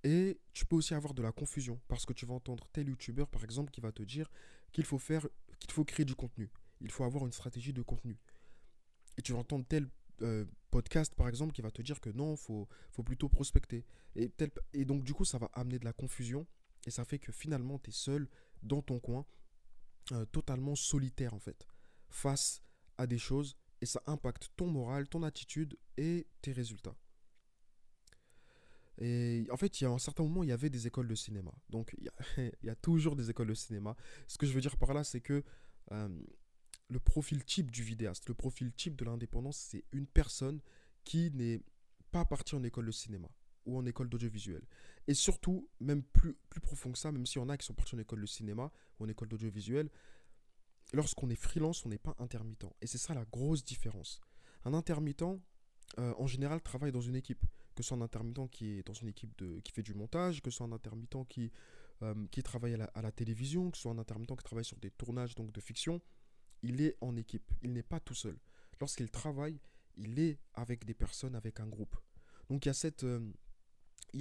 Et 0.04 0.38
tu 0.52 0.66
peux 0.66 0.76
aussi 0.76 0.92
avoir 0.92 1.14
de 1.14 1.22
la 1.22 1.32
confusion, 1.32 1.80
parce 1.88 2.04
que 2.04 2.12
tu 2.12 2.26
vas 2.26 2.34
entendre 2.34 2.68
tel 2.74 2.88
YouTuber 2.88 3.24
par 3.30 3.44
exemple 3.44 3.70
qui 3.70 3.80
va 3.80 3.92
te 3.92 4.02
dire 4.02 4.30
qu'il 4.72 4.84
faut 4.84 4.98
faire, 4.98 5.26
qu'il 5.58 5.72
faut 5.72 5.86
créer 5.86 6.04
du 6.04 6.14
contenu, 6.14 6.50
il 6.82 6.90
faut 6.90 7.04
avoir 7.04 7.24
une 7.24 7.32
stratégie 7.32 7.72
de 7.72 7.80
contenu. 7.80 8.18
Et 9.16 9.22
tu 9.22 9.32
vas 9.32 9.38
entendre 9.38 9.64
tel 9.66 9.88
euh, 10.22 10.44
podcast, 10.70 11.14
par 11.14 11.28
exemple, 11.28 11.52
qui 11.52 11.62
va 11.62 11.70
te 11.70 11.82
dire 11.82 12.00
que 12.00 12.10
non, 12.10 12.36
faut, 12.36 12.68
faut 12.90 13.02
plutôt 13.02 13.28
prospecter. 13.28 13.84
Et, 14.16 14.30
et 14.72 14.84
donc, 14.84 15.04
du 15.04 15.14
coup, 15.14 15.24
ça 15.24 15.38
va 15.38 15.50
amener 15.52 15.78
de 15.78 15.84
la 15.84 15.92
confusion. 15.92 16.46
Et 16.86 16.90
ça 16.90 17.04
fait 17.04 17.18
que 17.18 17.32
finalement, 17.32 17.78
tu 17.78 17.90
es 17.90 17.92
seul 17.92 18.28
dans 18.62 18.82
ton 18.82 19.00
coin, 19.00 19.26
euh, 20.12 20.24
totalement 20.26 20.74
solitaire, 20.74 21.34
en 21.34 21.38
fait, 21.38 21.66
face 22.08 22.62
à 22.98 23.06
des 23.06 23.18
choses. 23.18 23.56
Et 23.82 23.86
ça 23.86 24.02
impacte 24.06 24.50
ton 24.56 24.66
moral, 24.66 25.08
ton 25.08 25.22
attitude 25.22 25.78
et 25.96 26.26
tes 26.42 26.52
résultats. 26.52 26.96
Et 29.00 29.46
en 29.50 29.56
fait, 29.56 29.80
il 29.80 29.84
y 29.84 29.86
a 29.86 29.90
un 29.90 29.98
certain 29.98 30.22
moment, 30.22 30.42
il 30.42 30.50
y 30.50 30.52
avait 30.52 30.68
des 30.68 30.86
écoles 30.86 31.08
de 31.08 31.14
cinéma. 31.14 31.52
Donc, 31.70 31.94
il 31.98 32.10
y 32.62 32.68
a, 32.68 32.74
toujours 32.82 33.16
des 33.16 33.30
écoles 33.30 33.48
de 33.48 33.54
cinéma. 33.54 33.96
Ce 34.28 34.36
que 34.36 34.46
je 34.46 34.52
veux 34.52 34.60
dire 34.60 34.76
par 34.76 34.92
là, 34.92 35.04
c'est 35.04 35.22
que 35.22 35.42
euh, 35.92 36.08
le 36.90 36.98
profil 36.98 37.44
type 37.44 37.70
du 37.70 37.82
vidéaste, 37.82 38.28
le 38.28 38.34
profil 38.34 38.72
type 38.72 38.96
de 38.96 39.04
l'indépendance, 39.04 39.56
c'est 39.56 39.84
une 39.92 40.06
personne 40.06 40.60
qui 41.04 41.30
n'est 41.30 41.60
pas 42.10 42.24
partie 42.24 42.56
en 42.56 42.64
école 42.64 42.86
de 42.86 42.90
cinéma 42.90 43.28
ou 43.64 43.78
en 43.78 43.86
école 43.86 44.08
d'audiovisuel. 44.08 44.62
Et 45.06 45.14
surtout, 45.14 45.68
même 45.78 46.02
plus, 46.02 46.34
plus 46.48 46.60
profond 46.60 46.90
que 46.90 46.98
ça, 46.98 47.12
même 47.12 47.26
s'il 47.26 47.40
y 47.40 47.44
en 47.44 47.48
a 47.48 47.56
qui 47.56 47.64
sont 47.64 47.74
partis 47.74 47.94
en 47.94 47.98
école 47.98 48.20
de 48.20 48.26
cinéma 48.26 48.72
ou 48.98 49.04
en 49.04 49.08
école 49.08 49.28
d'audiovisuel, 49.28 49.88
lorsqu'on 50.92 51.30
est 51.30 51.36
freelance, 51.36 51.86
on 51.86 51.90
n'est 51.90 51.98
pas 51.98 52.16
intermittent. 52.18 52.66
Et 52.80 52.88
c'est 52.88 52.98
ça 52.98 53.14
la 53.14 53.24
grosse 53.24 53.64
différence. 53.64 54.20
Un 54.64 54.74
intermittent, 54.74 55.22
euh, 55.98 56.14
en 56.18 56.26
général, 56.26 56.60
travaillent 56.60 56.92
dans 56.92 57.00
une 57.00 57.16
équipe. 57.16 57.44
Que 57.76 57.84
ce 57.84 57.88
soit 57.88 57.96
un 57.96 58.02
intermittent 58.02 58.50
qui 58.50 58.78
est 58.78 58.86
dans 58.86 58.94
une 58.94 59.08
équipe 59.08 59.36
de, 59.38 59.60
qui 59.60 59.72
fait 59.72 59.84
du 59.84 59.94
montage, 59.94 60.42
que 60.42 60.50
ce 60.50 60.56
soit 60.56 60.66
un 60.66 60.72
intermittent 60.72 61.28
qui, 61.28 61.52
euh, 62.02 62.26
qui 62.32 62.42
travaille 62.42 62.74
à 62.74 62.78
la, 62.78 62.84
à 62.86 63.02
la 63.02 63.12
télévision, 63.12 63.70
que 63.70 63.76
ce 63.76 63.82
soit 63.82 63.92
un 63.92 63.98
intermittent 63.98 64.36
qui 64.36 64.44
travaille 64.44 64.64
sur 64.64 64.78
des 64.78 64.90
tournages 64.90 65.36
donc, 65.36 65.52
de 65.52 65.60
fiction, 65.60 66.00
il 66.62 66.80
est 66.80 66.96
en 67.00 67.16
équipe. 67.16 67.50
Il 67.62 67.72
n'est 67.72 67.82
pas 67.82 68.00
tout 68.00 68.14
seul. 68.14 68.38
Lorsqu'il 68.80 69.10
travaille, 69.10 69.60
il 69.96 70.18
est 70.18 70.38
avec 70.54 70.84
des 70.84 70.94
personnes, 70.94 71.34
avec 71.34 71.60
un 71.60 71.66
groupe. 71.66 71.96
Donc 72.48 72.64
il 72.64 72.68
y 72.68 72.70
a, 72.70 72.74
cette, 72.74 73.04
euh, 73.04 73.30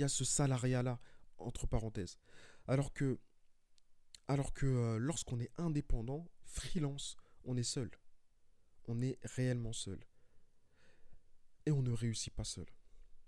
ce 0.08 0.26
salariat-là, 0.26 1.00
entre 1.38 1.68
parenthèses. 1.68 2.20
Alors 2.68 2.94
que, 2.94 3.20
alors 4.28 4.54
que 4.54 4.66
euh, 4.66 4.98
lorsqu'on 4.98 5.40
est 5.40 5.52
indépendant, 5.58 6.28
freelance, 6.44 7.18
on 7.46 7.58
est 7.58 7.64
seul. 7.64 7.90
On 8.88 9.02
est 9.02 9.18
réellement 9.24 9.74
seul. 9.74 10.00
Et 11.66 11.72
on 11.72 11.82
ne 11.82 11.92
réussit 11.92 12.34
pas 12.34 12.44
seul. 12.44 12.66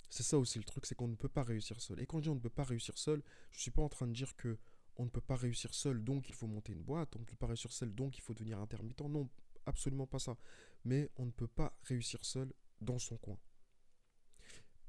C'est 0.09 0.23
ça 0.23 0.37
aussi 0.37 0.57
le 0.57 0.65
truc, 0.65 0.85
c'est 0.85 0.95
qu'on 0.95 1.07
ne 1.07 1.15
peut 1.15 1.29
pas 1.29 1.43
réussir 1.43 1.81
seul. 1.81 1.99
Et 2.01 2.05
quand 2.05 2.17
je 2.17 2.23
dis 2.23 2.29
on 2.29 2.35
ne 2.35 2.39
peut 2.41 2.49
pas 2.49 2.65
réussir 2.65 2.97
seul, 2.97 3.23
je 3.51 3.57
ne 3.57 3.61
suis 3.61 3.71
pas 3.71 3.81
en 3.81 3.89
train 3.89 4.07
de 4.07 4.13
dire 4.13 4.35
que 4.35 4.57
on 4.97 5.05
ne 5.05 5.09
peut 5.09 5.21
pas 5.21 5.35
réussir 5.35 5.73
seul, 5.73 6.03
donc 6.03 6.29
il 6.29 6.35
faut 6.35 6.47
monter 6.47 6.73
une 6.73 6.83
boîte, 6.83 7.15
on 7.15 7.19
ne 7.19 7.25
peut 7.25 7.35
pas 7.35 7.47
réussir 7.47 7.71
seul, 7.71 7.93
donc 7.93 8.17
il 8.17 8.21
faut 8.21 8.33
devenir 8.33 8.59
intermittent. 8.59 9.01
Non, 9.01 9.29
absolument 9.65 10.07
pas 10.07 10.19
ça. 10.19 10.37
Mais 10.83 11.09
on 11.17 11.25
ne 11.25 11.31
peut 11.31 11.47
pas 11.47 11.77
réussir 11.83 12.23
seul 12.25 12.53
dans 12.81 12.99
son 12.99 13.17
coin. 13.17 13.37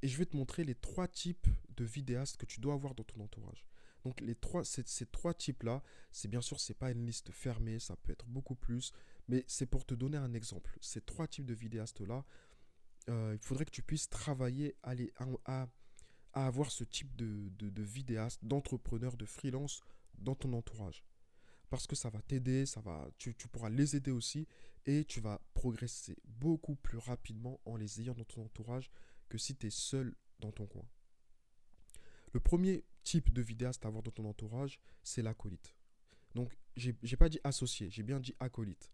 Et 0.03 0.09
je 0.09 0.19
vais 0.19 0.27
te 0.27 0.37
montrer 0.37 0.65
les 0.65 0.75
trois 0.75 1.07
types 1.07 1.47
de 1.77 1.85
vidéastes 1.85 2.37
que 2.37 2.47
tu 2.47 2.61
dois 2.61 2.75
avoir 2.75 2.95
dans 2.95 3.05
ton 3.05 3.21
entourage. 3.21 3.65
Donc 4.05 4.21
ces, 4.65 5.07
trois 5.07 5.35
types-là, 5.35 5.81
c'est 6.11 6.27
bien 6.27 6.41
sûr, 6.41 6.59
c'est 6.59 6.75
pas 6.75 6.91
une 6.91 7.07
liste 7.07 7.31
fermée, 7.31 7.79
ça 7.79 7.95
peut 7.97 8.13
être 8.13 8.27
beaucoup 8.27 8.57
plus, 8.57 8.93
mais 9.29 9.45
c'est 9.47 9.67
pour 9.67 9.87
te 9.87 9.95
donner 9.95 10.17
un 10.19 10.35
exemple. 10.35 10.77
Ces 10.81 11.01
trois 11.01 11.29
types 11.29 11.47
de 11.47 11.55
vidéastes-là, 11.55 12.25
euh, 13.09 13.37
il 13.41 13.45
faudrait 13.47 13.65
que 13.65 13.71
tu 13.71 13.83
puisses 13.83 14.09
travailler 14.09 14.77
à 14.83 15.69
avoir 16.35 16.71
ce 16.71 16.85
type 16.85 17.15
de, 17.17 17.83
vidéaste, 17.83 18.45
d'entrepreneur, 18.45 19.17
de 19.17 19.27
freelance 19.27 19.83
dans 20.19 20.35
ton 20.35 20.53
entourage. 20.53 21.05
Parce 21.71 21.87
que 21.87 21.97
ça 21.97 22.11
va 22.11 22.21
t'aider, 22.21 22.67
ça 22.67 22.81
va, 22.81 23.09
tu, 23.19 23.35
tu, 23.35 23.49
pourras 23.49 23.71
les 23.71 23.97
aider 23.97 24.11
aussi 24.11 24.47
et 24.85 25.05
tu 25.05 25.21
vas 25.21 25.41
progresser 25.55 26.17
beaucoup 26.27 26.75
plus 26.75 26.99
rapidement 26.99 27.61
en 27.65 27.77
les 27.77 28.01
ayant 28.01 28.15
dans 28.15 28.25
ton 28.25 28.45
entourage 28.45 28.91
que 29.29 29.39
si 29.39 29.57
tu 29.57 29.69
es 29.69 29.71
seul 29.71 30.15
dans 30.41 30.53
ton 30.53 30.67
coin. 30.67 30.85
Le 32.33 32.41
premier 32.41 32.85
type 33.03 33.33
de 33.33 33.43
vidéaste 33.43 33.85
à 33.85 33.89
avoir 33.89 34.03
dans 34.03 34.11
ton 34.11 34.27
entourage, 34.27 34.81
c'est 35.03 35.23
l'acolyte. 35.23 35.75
Donc, 36.35 36.57
j'ai 36.77 37.17
pas 37.17 37.29
dit 37.29 37.41
associé, 37.45 37.91
j'ai 37.91 38.03
bien 38.03 38.21
dit 38.21 38.35
acolyte. 38.41 38.91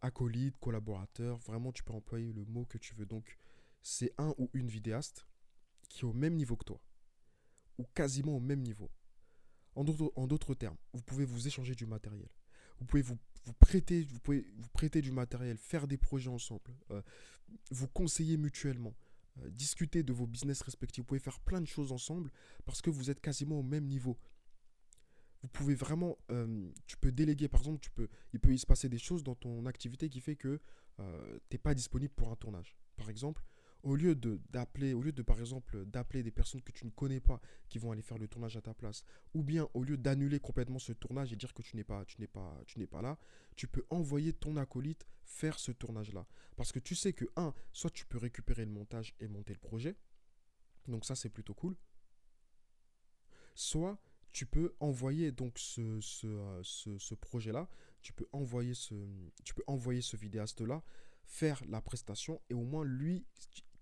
Acolyte, 0.00 0.56
collaborateur, 0.58 1.38
vraiment 1.38 1.72
tu 1.72 1.82
peux 1.82 1.92
employer 1.92 2.32
le 2.32 2.44
mot 2.44 2.64
que 2.64 2.78
tu 2.78 2.94
veux. 2.94 3.06
Donc, 3.06 3.36
c'est 3.82 4.12
un 4.18 4.34
ou 4.38 4.50
une 4.52 4.68
vidéaste 4.68 5.26
qui 5.88 6.00
est 6.00 6.08
au 6.08 6.12
même 6.12 6.34
niveau 6.34 6.56
que 6.56 6.64
toi, 6.64 6.80
ou 7.78 7.84
quasiment 7.94 8.36
au 8.36 8.40
même 8.40 8.60
niveau. 8.60 8.90
En 9.74 9.84
d'autres 9.84 10.54
termes, 10.54 10.78
vous 10.94 11.02
pouvez 11.02 11.26
vous 11.26 11.46
échanger 11.46 11.74
du 11.74 11.84
matériel. 11.84 12.28
Vous 12.78 12.86
pouvez 12.86 13.02
vous, 13.02 13.18
vous, 13.44 13.52
prêter, 13.52 14.04
vous 14.10 14.20
pouvez 14.20 14.46
vous 14.56 14.68
prêter 14.70 15.02
du 15.02 15.12
matériel, 15.12 15.56
faire 15.58 15.86
des 15.86 15.96
projets 15.96 16.30
ensemble, 16.30 16.74
euh, 16.90 17.02
vous 17.70 17.88
conseiller 17.88 18.36
mutuellement, 18.36 18.94
euh, 19.38 19.50
discuter 19.50 20.02
de 20.02 20.12
vos 20.12 20.26
business 20.26 20.62
respectifs. 20.62 21.02
Vous 21.02 21.06
pouvez 21.06 21.20
faire 21.20 21.40
plein 21.40 21.60
de 21.60 21.66
choses 21.66 21.92
ensemble 21.92 22.30
parce 22.64 22.82
que 22.82 22.90
vous 22.90 23.10
êtes 23.10 23.20
quasiment 23.20 23.60
au 23.60 23.62
même 23.62 23.86
niveau. 23.86 24.18
Vous 25.42 25.48
pouvez 25.48 25.74
vraiment, 25.74 26.18
euh, 26.30 26.70
tu 26.86 26.96
peux 26.96 27.12
déléguer, 27.12 27.48
par 27.48 27.60
exemple, 27.60 27.80
tu 27.80 27.90
peux, 27.90 28.08
il 28.32 28.40
peut 28.40 28.52
y 28.52 28.58
se 28.58 28.66
passer 28.66 28.88
des 28.88 28.98
choses 28.98 29.22
dans 29.22 29.34
ton 29.34 29.66
activité 29.66 30.08
qui 30.08 30.20
fait 30.20 30.36
que 30.36 30.60
tu 30.96 31.02
n'es 31.52 31.58
pas 31.58 31.74
disponible 31.74 32.14
pour 32.14 32.32
un 32.32 32.36
tournage. 32.36 32.74
Par 32.96 33.10
exemple, 33.10 33.44
au 33.86 33.94
lieu 33.94 34.16
de 34.16 34.40
d'appeler, 34.50 34.94
au 34.94 35.00
lieu 35.00 35.12
de 35.12 35.22
par 35.22 35.38
exemple 35.38 35.84
d'appeler 35.86 36.24
des 36.24 36.32
personnes 36.32 36.60
que 36.60 36.72
tu 36.72 36.84
ne 36.84 36.90
connais 36.90 37.20
pas 37.20 37.40
qui 37.68 37.78
vont 37.78 37.92
aller 37.92 38.02
faire 38.02 38.18
le 38.18 38.26
tournage 38.26 38.56
à 38.56 38.60
ta 38.60 38.74
place, 38.74 39.04
ou 39.32 39.44
bien 39.44 39.68
au 39.74 39.84
lieu 39.84 39.96
d'annuler 39.96 40.40
complètement 40.40 40.80
ce 40.80 40.92
tournage 40.92 41.32
et 41.32 41.36
dire 41.36 41.54
que 41.54 41.62
tu 41.62 41.76
n'es 41.76 41.84
pas, 41.84 42.04
tu 42.04 42.20
n'es 42.20 42.26
pas, 42.26 42.60
tu 42.66 42.80
n'es 42.80 42.88
pas 42.88 43.00
là, 43.00 43.16
tu 43.54 43.68
peux 43.68 43.86
envoyer 43.90 44.32
ton 44.32 44.56
acolyte 44.56 45.06
faire 45.24 45.58
ce 45.60 45.70
tournage-là, 45.70 46.26
parce 46.56 46.72
que 46.72 46.80
tu 46.80 46.96
sais 46.96 47.12
que 47.12 47.26
un, 47.36 47.54
soit 47.72 47.90
tu 47.90 48.06
peux 48.06 48.18
récupérer 48.18 48.64
le 48.64 48.72
montage 48.72 49.14
et 49.20 49.28
monter 49.28 49.52
le 49.52 49.60
projet, 49.60 49.96
donc 50.88 51.04
ça 51.04 51.14
c'est 51.14 51.30
plutôt 51.30 51.54
cool, 51.54 51.76
soit 53.54 54.00
tu 54.32 54.46
peux 54.46 54.74
envoyer 54.80 55.30
donc 55.30 55.58
ce, 55.60 56.00
euh, 56.24 57.16
projet-là, 57.20 57.68
tu 58.02 58.12
peux 58.12 58.26
envoyer 58.32 58.74
ce, 58.74 58.94
tu 59.44 59.54
peux 59.54 59.64
envoyer 59.68 60.02
ce 60.02 60.16
vidéaste-là 60.16 60.82
faire 61.26 61.60
la 61.68 61.80
prestation 61.80 62.40
et 62.50 62.54
au 62.54 62.62
moins 62.62 62.84
lui, 62.84 63.26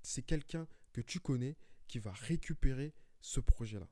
c'est 0.05 0.23
quelqu'un 0.23 0.67
que 0.93 1.01
tu 1.01 1.21
connais 1.21 1.57
qui 1.89 1.99
va 1.99 2.13
récupérer 2.13 2.95
ce 3.21 3.41
projet-là. 3.41 3.89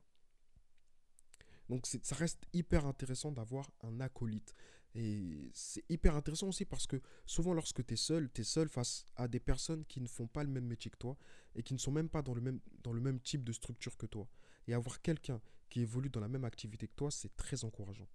Donc 1.69 1.85
ça 1.87 2.15
reste 2.15 2.45
hyper 2.53 2.85
intéressant 2.85 3.31
d'avoir 3.31 3.71
un 3.81 3.99
acolyte. 3.99 4.53
Et 4.95 5.49
c'est 5.53 5.83
hyper 5.89 6.15
intéressant 6.15 6.47
aussi 6.49 6.65
parce 6.65 6.85
que 6.85 7.01
souvent 7.25 7.53
lorsque 7.53 7.83
tu 7.85 7.93
es 7.95 7.97
seul, 7.97 8.31
tu 8.31 8.41
es 8.41 8.43
seul 8.43 8.69
face 8.69 9.05
à 9.15 9.27
des 9.27 9.39
personnes 9.39 9.85
qui 9.85 10.01
ne 10.01 10.07
font 10.07 10.27
pas 10.27 10.43
le 10.43 10.49
même 10.49 10.65
métier 10.65 10.91
que 10.91 10.97
toi 10.97 11.17
et 11.55 11.63
qui 11.63 11.73
ne 11.73 11.79
sont 11.79 11.91
même 11.91 12.09
pas 12.09 12.21
dans 12.21 12.33
le 12.33 12.41
même, 12.41 13.19
type 13.21 13.43
de 13.43 13.51
structure 13.51 13.97
que 13.97 14.05
toi. 14.05 14.27
Et 14.67 14.73
avoir 14.73 15.01
quelqu'un 15.01 15.41
qui 15.69 15.81
évolue 15.81 16.09
dans 16.09 16.19
la 16.19 16.27
même 16.27 16.45
activité 16.45 16.87
que 16.87 16.93
toi, 16.93 17.09
c'est 17.09 17.35
très 17.35 17.63
encourageant. 17.63 18.07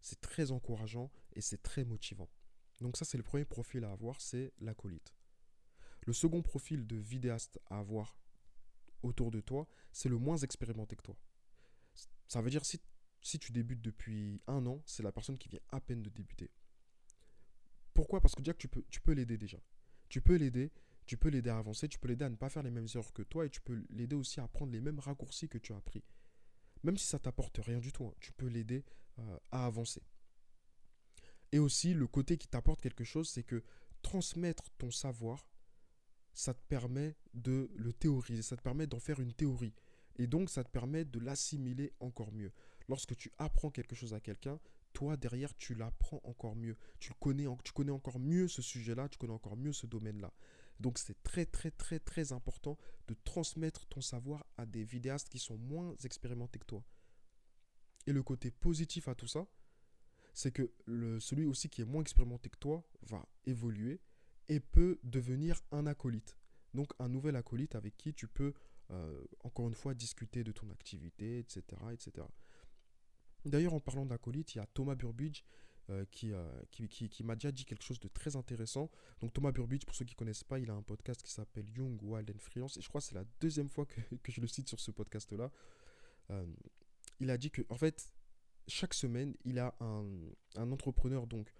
C'est 0.00 0.20
très 0.20 0.52
encourageant 0.52 1.10
et 1.34 1.40
c'est 1.40 1.62
très 1.62 1.84
motivant. 1.84 2.30
Donc 2.80 2.96
ça, 2.96 3.04
c'est 3.04 3.18
le 3.18 3.24
premier 3.24 3.44
profil 3.44 3.84
à 3.84 3.90
avoir, 3.90 4.20
c'est 4.20 4.52
l'acolyte. 4.60 5.12
Le 6.06 6.12
second 6.12 6.42
profil 6.42 6.86
de 6.86 6.96
vidéaste 6.96 7.60
à 7.66 7.78
avoir 7.78 8.16
autour 9.02 9.30
de 9.30 9.40
toi, 9.40 9.66
c'est 9.92 10.08
le 10.08 10.18
moins 10.18 10.36
expérimenté 10.36 10.96
que 10.96 11.02
toi. 11.02 11.16
Ça 12.28 12.40
veut 12.40 12.50
dire 12.50 12.64
si, 12.64 12.80
si 13.22 13.38
tu 13.38 13.52
débutes 13.52 13.82
depuis 13.82 14.42
un 14.46 14.64
an, 14.66 14.82
c'est 14.86 15.02
la 15.02 15.12
personne 15.12 15.38
qui 15.38 15.48
vient 15.48 15.60
à 15.70 15.80
peine 15.80 16.02
de 16.02 16.10
débuter. 16.10 16.50
Pourquoi? 17.94 18.20
Parce 18.20 18.34
que 18.34 18.40
déjà 18.40 18.54
tu 18.54 18.68
peux, 18.68 19.12
l'aider 19.12 19.36
déjà. 19.36 19.58
Tu 20.08 20.20
peux 20.20 20.36
l'aider, 20.36 20.72
tu 21.06 21.16
peux 21.16 21.28
l'aider 21.28 21.50
à 21.50 21.58
avancer, 21.58 21.88
tu 21.88 21.98
peux 21.98 22.08
l'aider 22.08 22.24
à 22.24 22.30
ne 22.30 22.36
pas 22.36 22.48
faire 22.48 22.62
les 22.62 22.70
mêmes 22.70 22.86
erreurs 22.94 23.12
que 23.12 23.22
toi 23.22 23.46
et 23.46 23.50
tu 23.50 23.60
peux 23.60 23.84
l'aider 23.90 24.16
aussi 24.16 24.40
à 24.40 24.48
prendre 24.48 24.72
les 24.72 24.80
mêmes 24.80 25.00
raccourcis 25.00 25.48
que 25.48 25.58
tu 25.58 25.72
as 25.72 25.76
appris. 25.76 26.04
Même 26.82 26.96
si 26.96 27.06
ça 27.06 27.18
t'apporte 27.18 27.58
rien 27.58 27.78
du 27.78 27.92
tout, 27.92 28.06
hein, 28.06 28.14
tu 28.20 28.32
peux 28.32 28.46
l'aider 28.46 28.84
euh, 29.18 29.38
à 29.50 29.66
avancer. 29.66 30.02
Et 31.52 31.58
aussi, 31.58 31.94
le 31.94 32.06
côté 32.06 32.38
qui 32.38 32.48
t'apporte 32.48 32.80
quelque 32.80 33.04
chose, 33.04 33.28
c'est 33.28 33.42
que 33.42 33.62
transmettre 34.02 34.70
ton 34.78 34.90
savoir, 34.90 35.49
ça 36.32 36.54
te 36.54 36.60
permet 36.68 37.16
de 37.34 37.70
le 37.74 37.92
théoriser, 37.92 38.42
ça 38.42 38.56
te 38.56 38.62
permet 38.62 38.86
d'en 38.86 39.00
faire 39.00 39.20
une 39.20 39.32
théorie. 39.32 39.74
Et 40.16 40.26
donc, 40.26 40.50
ça 40.50 40.64
te 40.64 40.70
permet 40.70 41.04
de 41.04 41.18
l'assimiler 41.18 41.92
encore 42.00 42.32
mieux. 42.32 42.52
Lorsque 42.88 43.16
tu 43.16 43.32
apprends 43.38 43.70
quelque 43.70 43.94
chose 43.94 44.14
à 44.14 44.20
quelqu'un, 44.20 44.58
toi, 44.92 45.16
derrière, 45.16 45.56
tu 45.56 45.74
l'apprends 45.74 46.20
encore 46.24 46.56
mieux. 46.56 46.76
Tu, 46.98 47.12
connais, 47.20 47.46
tu 47.64 47.72
connais 47.72 47.92
encore 47.92 48.18
mieux 48.18 48.48
ce 48.48 48.62
sujet-là, 48.62 49.08
tu 49.08 49.18
connais 49.18 49.32
encore 49.32 49.56
mieux 49.56 49.72
ce 49.72 49.86
domaine-là. 49.86 50.32
Donc, 50.80 50.98
c'est 50.98 51.22
très, 51.22 51.46
très, 51.46 51.70
très, 51.70 51.98
très 52.00 52.32
important 52.32 52.76
de 53.06 53.14
transmettre 53.24 53.86
ton 53.86 54.00
savoir 54.00 54.44
à 54.56 54.66
des 54.66 54.84
vidéastes 54.84 55.28
qui 55.28 55.38
sont 55.38 55.56
moins 55.56 55.94
expérimentés 56.04 56.58
que 56.58 56.66
toi. 56.66 56.84
Et 58.06 58.12
le 58.12 58.22
côté 58.22 58.50
positif 58.50 59.08
à 59.08 59.14
tout 59.14 59.26
ça, 59.26 59.46
c'est 60.32 60.52
que 60.52 60.72
le, 60.86 61.20
celui 61.20 61.44
aussi 61.44 61.68
qui 61.68 61.82
est 61.82 61.84
moins 61.84 62.02
expérimenté 62.02 62.48
que 62.48 62.58
toi 62.58 62.84
va 63.02 63.26
évoluer 63.44 64.00
et 64.50 64.58
peut 64.58 64.98
devenir 65.04 65.62
un 65.70 65.86
acolyte. 65.86 66.36
Donc 66.74 66.92
un 66.98 67.08
nouvel 67.08 67.36
acolyte 67.36 67.76
avec 67.76 67.96
qui 67.96 68.12
tu 68.12 68.26
peux, 68.26 68.52
euh, 68.90 69.24
encore 69.44 69.68
une 69.68 69.74
fois, 69.74 69.94
discuter 69.94 70.44
de 70.44 70.50
ton 70.52 70.68
activité, 70.70 71.38
etc. 71.38 71.62
etc. 71.92 72.26
D'ailleurs, 73.44 73.74
en 73.74 73.80
parlant 73.80 74.04
d'acolyte, 74.04 74.54
il 74.54 74.58
y 74.58 74.60
a 74.60 74.66
Thomas 74.66 74.96
Burbidge 74.96 75.44
euh, 75.88 76.04
qui, 76.10 76.32
euh, 76.32 76.44
qui, 76.72 76.88
qui, 76.88 77.08
qui 77.08 77.22
m'a 77.22 77.36
déjà 77.36 77.52
dit 77.52 77.64
quelque 77.64 77.84
chose 77.84 78.00
de 78.00 78.08
très 78.08 78.34
intéressant. 78.34 78.90
Donc 79.20 79.32
Thomas 79.32 79.52
Burbidge, 79.52 79.84
pour 79.86 79.94
ceux 79.94 80.04
qui 80.04 80.14
ne 80.14 80.18
connaissent 80.18 80.44
pas, 80.44 80.58
il 80.58 80.68
a 80.68 80.74
un 80.74 80.82
podcast 80.82 81.22
qui 81.22 81.30
s'appelle 81.30 81.70
Young, 81.70 82.02
Wild 82.02 82.28
and 82.28 82.40
Freelance. 82.40 82.76
Et 82.76 82.80
je 82.80 82.88
crois 82.88 83.00
que 83.00 83.06
c'est 83.06 83.14
la 83.14 83.24
deuxième 83.40 83.68
fois 83.68 83.86
que, 83.86 84.00
que, 84.16 84.32
je 84.32 84.40
le 84.40 84.48
cite 84.48 84.68
sur 84.68 84.80
ce 84.80 84.90
podcast-là. 84.90 85.50
il 87.20 87.30
a 87.30 87.38
dit 87.38 87.52
que, 87.52 87.62
en 87.68 87.76
fait, 87.76 88.12
chaque 88.66 88.94
semaine, 88.94 89.36
il 89.44 89.60
a 89.60 89.76
un, 89.78 90.04
un, 90.56 90.72
entrepreneur 90.72 91.26
donc 91.28 91.52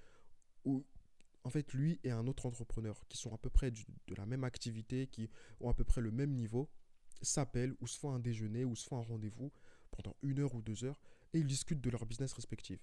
en 1.45 1.51
fait 1.51 1.73
lui 1.73 1.99
et 2.05 2.11
un 2.11 2.27
autre 2.27 2.47
entrepreneur 2.47 3.03
qui 3.09 3.17
sont 3.17 3.35
à 3.35 3.39
peu 3.39 3.51
près 3.51 3.71
de 3.71 4.15
la 4.17 4.27
même 4.27 4.45
activité, 4.45 5.07
qui 5.07 5.31
ont 5.61 5.69
à 5.69 5.75
peu 5.75 5.85
près 5.85 6.01
le 6.01 6.11
même 6.11 6.33
niveau, 6.33 6.71
s'appellent 7.23 7.75
ou 7.81 7.87
se 7.87 7.99
font 7.99 8.13
un 8.13 8.19
déjeuner 8.19 8.65
ou 8.65 8.77
se 8.77 8.87
font 8.87 8.99
un 8.99 9.03
rendez-vous 9.03 9.53
pendant 9.91 10.17
une 10.23 10.41
heure 10.41 10.55
ou 10.55 10.63
deux 10.63 10.85
heures 10.85 11.01
et 11.33 11.39
ils 11.39 11.47
discutent 11.47 11.81
de 11.81 11.91
leur 11.91 12.07
business 12.07 12.33
respectif. 12.33 12.81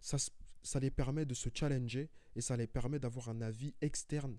Ça, 0.00 0.16
ça 0.62 0.80
les 0.80 0.90
permet 0.90 1.24
de 1.24 1.34
se 1.34 1.48
challenger 1.52 2.10
et 2.34 2.40
ça 2.40 2.56
les 2.56 2.66
permet 2.66 2.98
d'avoir 2.98 3.28
un 3.28 3.40
avis 3.40 3.74
externe 3.80 4.38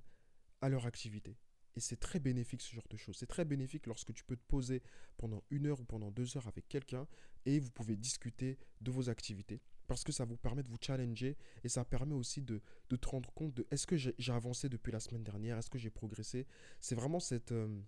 à 0.61 0.69
leur 0.69 0.85
activité. 0.85 1.37
Et 1.75 1.79
c'est 1.79 1.97
très 1.97 2.19
bénéfique 2.19 2.61
ce 2.61 2.73
genre 2.73 2.87
de 2.89 2.97
choses. 2.97 3.17
C'est 3.17 3.27
très 3.27 3.45
bénéfique 3.45 3.85
lorsque 3.85 4.13
tu 4.13 4.23
peux 4.23 4.35
te 4.35 4.45
poser 4.47 4.81
pendant 5.17 5.43
une 5.51 5.67
heure 5.67 5.79
ou 5.79 5.85
pendant 5.85 6.09
deux 6.09 6.35
heures 6.35 6.47
avec 6.47 6.67
quelqu'un 6.67 7.07
et 7.45 7.59
vous 7.59 7.69
pouvez 7.69 7.95
discuter 7.95 8.57
de 8.81 8.91
vos 8.91 9.09
activités. 9.09 9.61
Parce 9.87 10.03
que 10.03 10.11
ça 10.11 10.25
vous 10.25 10.37
permet 10.37 10.63
de 10.63 10.69
vous 10.69 10.77
challenger 10.79 11.37
et 11.63 11.69
ça 11.69 11.85
permet 11.85 12.13
aussi 12.13 12.41
de, 12.41 12.61
de 12.89 12.95
te 12.95 13.07
rendre 13.07 13.31
compte 13.33 13.53
de 13.53 13.65
est-ce 13.71 13.87
que 13.87 13.95
j'ai 13.95 14.13
avancé 14.31 14.69
depuis 14.69 14.91
la 14.91 14.99
semaine 14.99 15.23
dernière, 15.23 15.57
est-ce 15.57 15.69
que 15.69 15.77
j'ai 15.79 15.89
progressé. 15.89 16.45
C'est 16.81 16.95
vraiment 16.95 17.19
cette, 17.19 17.53
euh, 17.53 17.81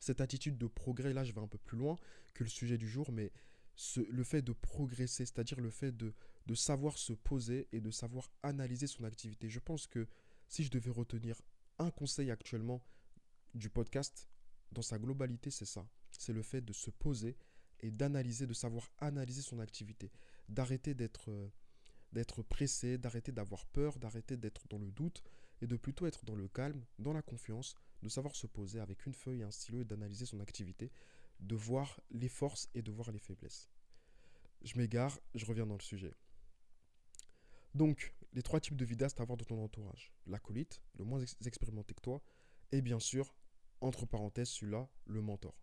cette 0.00 0.20
attitude 0.20 0.58
de 0.58 0.66
progrès, 0.66 1.12
là 1.12 1.22
je 1.24 1.32
vais 1.32 1.40
un 1.40 1.46
peu 1.46 1.58
plus 1.58 1.78
loin 1.78 1.98
que 2.34 2.42
le 2.42 2.50
sujet 2.50 2.76
du 2.76 2.88
jour, 2.88 3.12
mais 3.12 3.32
le 4.10 4.24
fait 4.24 4.42
de 4.42 4.52
progresser, 4.52 5.24
c'est-à-dire 5.24 5.60
le 5.60 5.70
fait 5.70 5.96
de, 5.96 6.12
de 6.46 6.54
savoir 6.54 6.98
se 6.98 7.12
poser 7.12 7.68
et 7.72 7.80
de 7.80 7.90
savoir 7.90 8.30
analyser 8.42 8.86
son 8.86 9.04
activité. 9.04 9.48
Je 9.48 9.60
pense 9.60 9.86
que 9.86 10.06
si 10.48 10.64
je 10.64 10.70
devais 10.70 10.90
retenir 10.90 11.40
un 11.78 11.90
conseil 11.90 12.30
actuellement 12.30 12.82
du 13.54 13.70
podcast, 13.70 14.28
dans 14.72 14.82
sa 14.82 14.98
globalité, 14.98 15.50
c'est 15.50 15.66
ça. 15.66 15.86
C'est 16.10 16.32
le 16.32 16.42
fait 16.42 16.60
de 16.60 16.72
se 16.72 16.90
poser 16.90 17.36
et 17.80 17.90
d'analyser, 17.90 18.46
de 18.46 18.54
savoir 18.54 18.90
analyser 18.98 19.42
son 19.42 19.58
activité, 19.58 20.10
d'arrêter 20.52 20.94
d'être 20.94 21.30
euh, 21.30 21.50
d'être 22.12 22.42
pressé, 22.42 22.98
d'arrêter 22.98 23.32
d'avoir 23.32 23.66
peur, 23.66 23.98
d'arrêter 23.98 24.36
d'être 24.36 24.68
dans 24.68 24.78
le 24.78 24.90
doute 24.90 25.22
et 25.62 25.66
de 25.66 25.76
plutôt 25.76 26.06
être 26.06 26.24
dans 26.24 26.34
le 26.34 26.48
calme, 26.48 26.84
dans 26.98 27.12
la 27.12 27.22
confiance, 27.22 27.74
de 28.02 28.08
savoir 28.08 28.36
se 28.36 28.46
poser 28.46 28.80
avec 28.80 29.06
une 29.06 29.14
feuille 29.14 29.40
et 29.40 29.44
un 29.44 29.50
stylo 29.50 29.80
et 29.80 29.84
d'analyser 29.84 30.26
son 30.26 30.40
activité, 30.40 30.90
de 31.40 31.54
voir 31.54 32.00
les 32.10 32.28
forces 32.28 32.68
et 32.74 32.82
de 32.82 32.90
voir 32.90 33.12
les 33.12 33.18
faiblesses. 33.18 33.70
Je 34.62 34.76
m'égare, 34.76 35.18
je 35.34 35.46
reviens 35.46 35.66
dans 35.66 35.76
le 35.76 35.82
sujet. 35.82 36.14
Donc, 37.74 38.14
les 38.34 38.42
trois 38.42 38.60
types 38.60 38.76
de 38.76 38.84
vidéastes 38.84 39.18
à 39.20 39.22
avoir 39.22 39.38
dans 39.38 39.44
ton 39.44 39.62
entourage. 39.62 40.12
L'acolyte, 40.26 40.82
le 40.98 41.04
moins 41.04 41.22
expérimenté 41.46 41.94
que 41.94 42.00
toi, 42.00 42.22
et 42.70 42.82
bien 42.82 43.00
sûr, 43.00 43.34
entre 43.80 44.06
parenthèses, 44.06 44.50
celui-là, 44.50 44.88
le 45.06 45.22
mentor. 45.22 45.54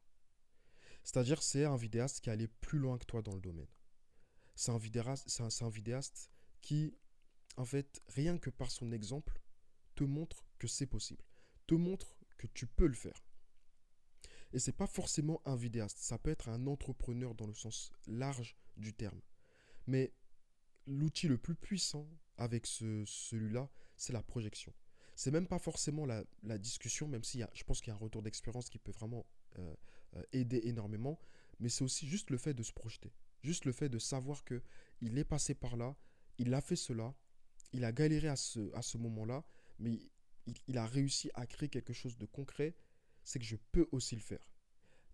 C'est-à-dire, 1.04 1.42
c'est 1.44 1.66
un 1.66 1.78
vidéaste 1.78 2.22
qui 2.22 2.30
est 2.30 2.34
allé 2.34 2.48
plus 2.48 2.80
loin 2.80 2.98
que 2.98 3.06
toi 3.06 3.22
dans 3.22 3.36
le 3.36 3.42
domaine. 3.42 3.68
C'est 4.60 4.72
un 4.72 5.70
vidéaste, 5.70 6.32
qui, 6.60 6.94
en 7.56 7.64
fait, 7.64 8.04
rien 8.10 8.38
que 8.38 8.50
par 8.50 8.72
son 8.72 8.92
exemple, 8.92 9.40
te 9.96 10.04
montre 10.04 10.44
que 10.58 10.68
c'est 10.68 10.86
possible, 10.86 11.24
te 11.66 11.76
montre 11.76 12.18
que 12.38 12.46
tu 12.48 12.68
peux 12.68 12.88
le 12.88 12.94
faire. 12.94 13.24
Et 14.52 14.60
c'est 14.60 14.76
pas 14.76 14.86
forcément 14.86 15.42
un 15.46 15.56
vidéaste, 15.56 16.00
ça 16.00 16.18
peut 16.18 16.30
être 16.30 16.50
un 16.50 16.68
entrepreneur 16.68 17.36
dans 17.36 17.48
le 17.48 17.54
sens 17.54 17.94
large 18.06 18.58
du 18.76 18.94
terme. 18.94 19.22
Mais 19.88 20.14
l'outil 20.86 21.30
le 21.30 21.38
plus 21.38 21.56
puissant 21.56 22.10
avec 22.36 22.68
ce, 22.68 23.06
celui-là, 23.06 23.70
c'est 23.96 24.12
la 24.12 24.24
projection. 24.24 24.74
C'est 25.16 25.32
même 25.32 25.48
pas 25.48 25.60
forcément 25.60 26.06
la, 26.06 26.26
discussion, 26.58 27.08
même 27.08 27.24
si 27.24 27.44
je 27.54 27.64
pense 27.64 27.80
qu'il 27.80 27.92
y 27.92 27.94
a 27.94 27.96
un 27.96 28.00
retour 28.00 28.24
d'expérience 28.24 28.70
qui 28.70 28.78
peut 28.78 28.92
vraiment 28.92 29.26
euh, 29.58 29.74
euh, 30.16 30.24
aider 30.34 30.60
énormément, 30.66 31.18
mais 31.62 31.70
c'est 31.70 31.86
aussi 31.86 32.10
juste 32.10 32.30
le 32.30 32.38
fait 32.38 32.54
de 32.54 32.64
se 32.64 32.74
projeter. 32.74 33.14
Juste 33.42 33.66
le 33.66 33.72
fait 33.72 33.90
de 33.90 34.00
savoir 34.00 34.44
que 34.44 34.62
il 35.02 35.18
est 35.18 35.24
passé 35.24 35.54
par 35.54 35.78
là, 35.78 35.96
il 36.38 36.54
a 36.54 36.62
fait 36.62 36.76
cela, 36.76 37.14
il 37.74 37.84
a 37.86 37.92
galéré 37.92 38.28
à 38.28 38.36
ce, 38.36 38.74
à 38.76 38.82
ce 38.82 38.98
moment-là, 38.98 39.44
mais 39.80 40.00
il, 40.68 40.78
a 40.78 40.86
réussi 40.86 41.30
à 41.36 41.46
créer 41.46 41.70
quelque 41.70 41.94
chose 41.94 42.18
de 42.18 42.26
concret, 42.26 42.76
c'est 43.24 43.40
que 43.40 43.46
je 43.46 43.56
peux 43.72 43.88
aussi 43.92 44.16
le 44.16 44.22
faire. 44.22 44.52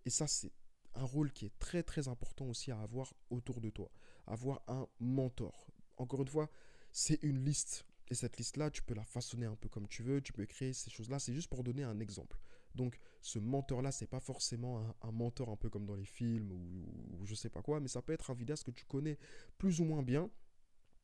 Et 0.05 0.09
ça, 0.09 0.27
c'est 0.27 0.53
un 0.93 1.03
rôle 1.03 1.31
qui 1.31 1.45
est 1.45 1.59
très 1.59 1.83
très 1.83 2.07
important 2.07 2.45
aussi 2.45 2.71
à 2.71 2.79
avoir 2.79 3.13
autour 3.29 3.59
de 3.59 3.69
toi. 3.69 3.91
Avoir 4.27 4.63
un 4.67 4.87
mentor. 4.99 5.67
Encore 5.97 6.21
une 6.21 6.27
fois, 6.27 6.49
c'est 6.91 7.21
une 7.21 7.43
liste. 7.43 7.85
Et 8.07 8.15
cette 8.15 8.37
liste-là, 8.37 8.69
tu 8.71 8.83
peux 8.83 8.93
la 8.93 9.03
façonner 9.03 9.45
un 9.45 9.55
peu 9.55 9.67
comme 9.67 9.87
tu 9.87 10.03
veux, 10.03 10.21
tu 10.21 10.31
peux 10.31 10.45
créer 10.45 10.73
ces 10.73 10.89
choses-là. 10.89 11.19
C'est 11.19 11.33
juste 11.33 11.49
pour 11.49 11.63
donner 11.63 11.83
un 11.83 11.99
exemple. 11.99 12.39
Donc, 12.75 12.99
ce 13.21 13.39
mentor-là, 13.39 13.91
c'est 13.91 14.07
pas 14.07 14.19
forcément 14.19 14.95
un, 15.01 15.11
mentor 15.11 15.49
un 15.49 15.55
peu 15.55 15.69
comme 15.69 15.85
dans 15.85 15.95
les 15.95 16.05
films 16.05 16.51
ou, 16.51 17.19
ou, 17.19 17.25
je 17.25 17.33
sais 17.33 17.49
pas 17.49 17.61
quoi, 17.61 17.79
mais 17.79 17.87
ça 17.87 18.01
peut 18.01 18.13
être 18.13 18.29
un 18.31 18.33
vidéaste 18.33 18.65
que 18.65 18.71
tu 18.71 18.85
connais 18.85 19.17
plus 19.57 19.79
ou 19.79 19.85
moins 19.85 20.03
bien, 20.03 20.29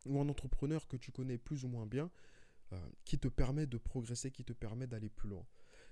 ou 0.05 0.19
un 0.19 0.29
entrepreneur 0.29 0.87
que 0.87 0.97
tu 0.97 1.11
connais 1.11 1.37
plus 1.37 1.63
ou 1.63 1.67
moins 1.67 1.85
bien, 1.85 2.11
euh, 2.73 2.89
qui 3.03 3.19
te 3.19 3.27
permet 3.27 3.65
de 3.67 3.77
progresser, 3.77 4.31
qui 4.31 4.45
te 4.45 4.53
permet 4.53 4.87
d'aller 4.87 5.09
plus 5.09 5.29
loin. 5.29 5.45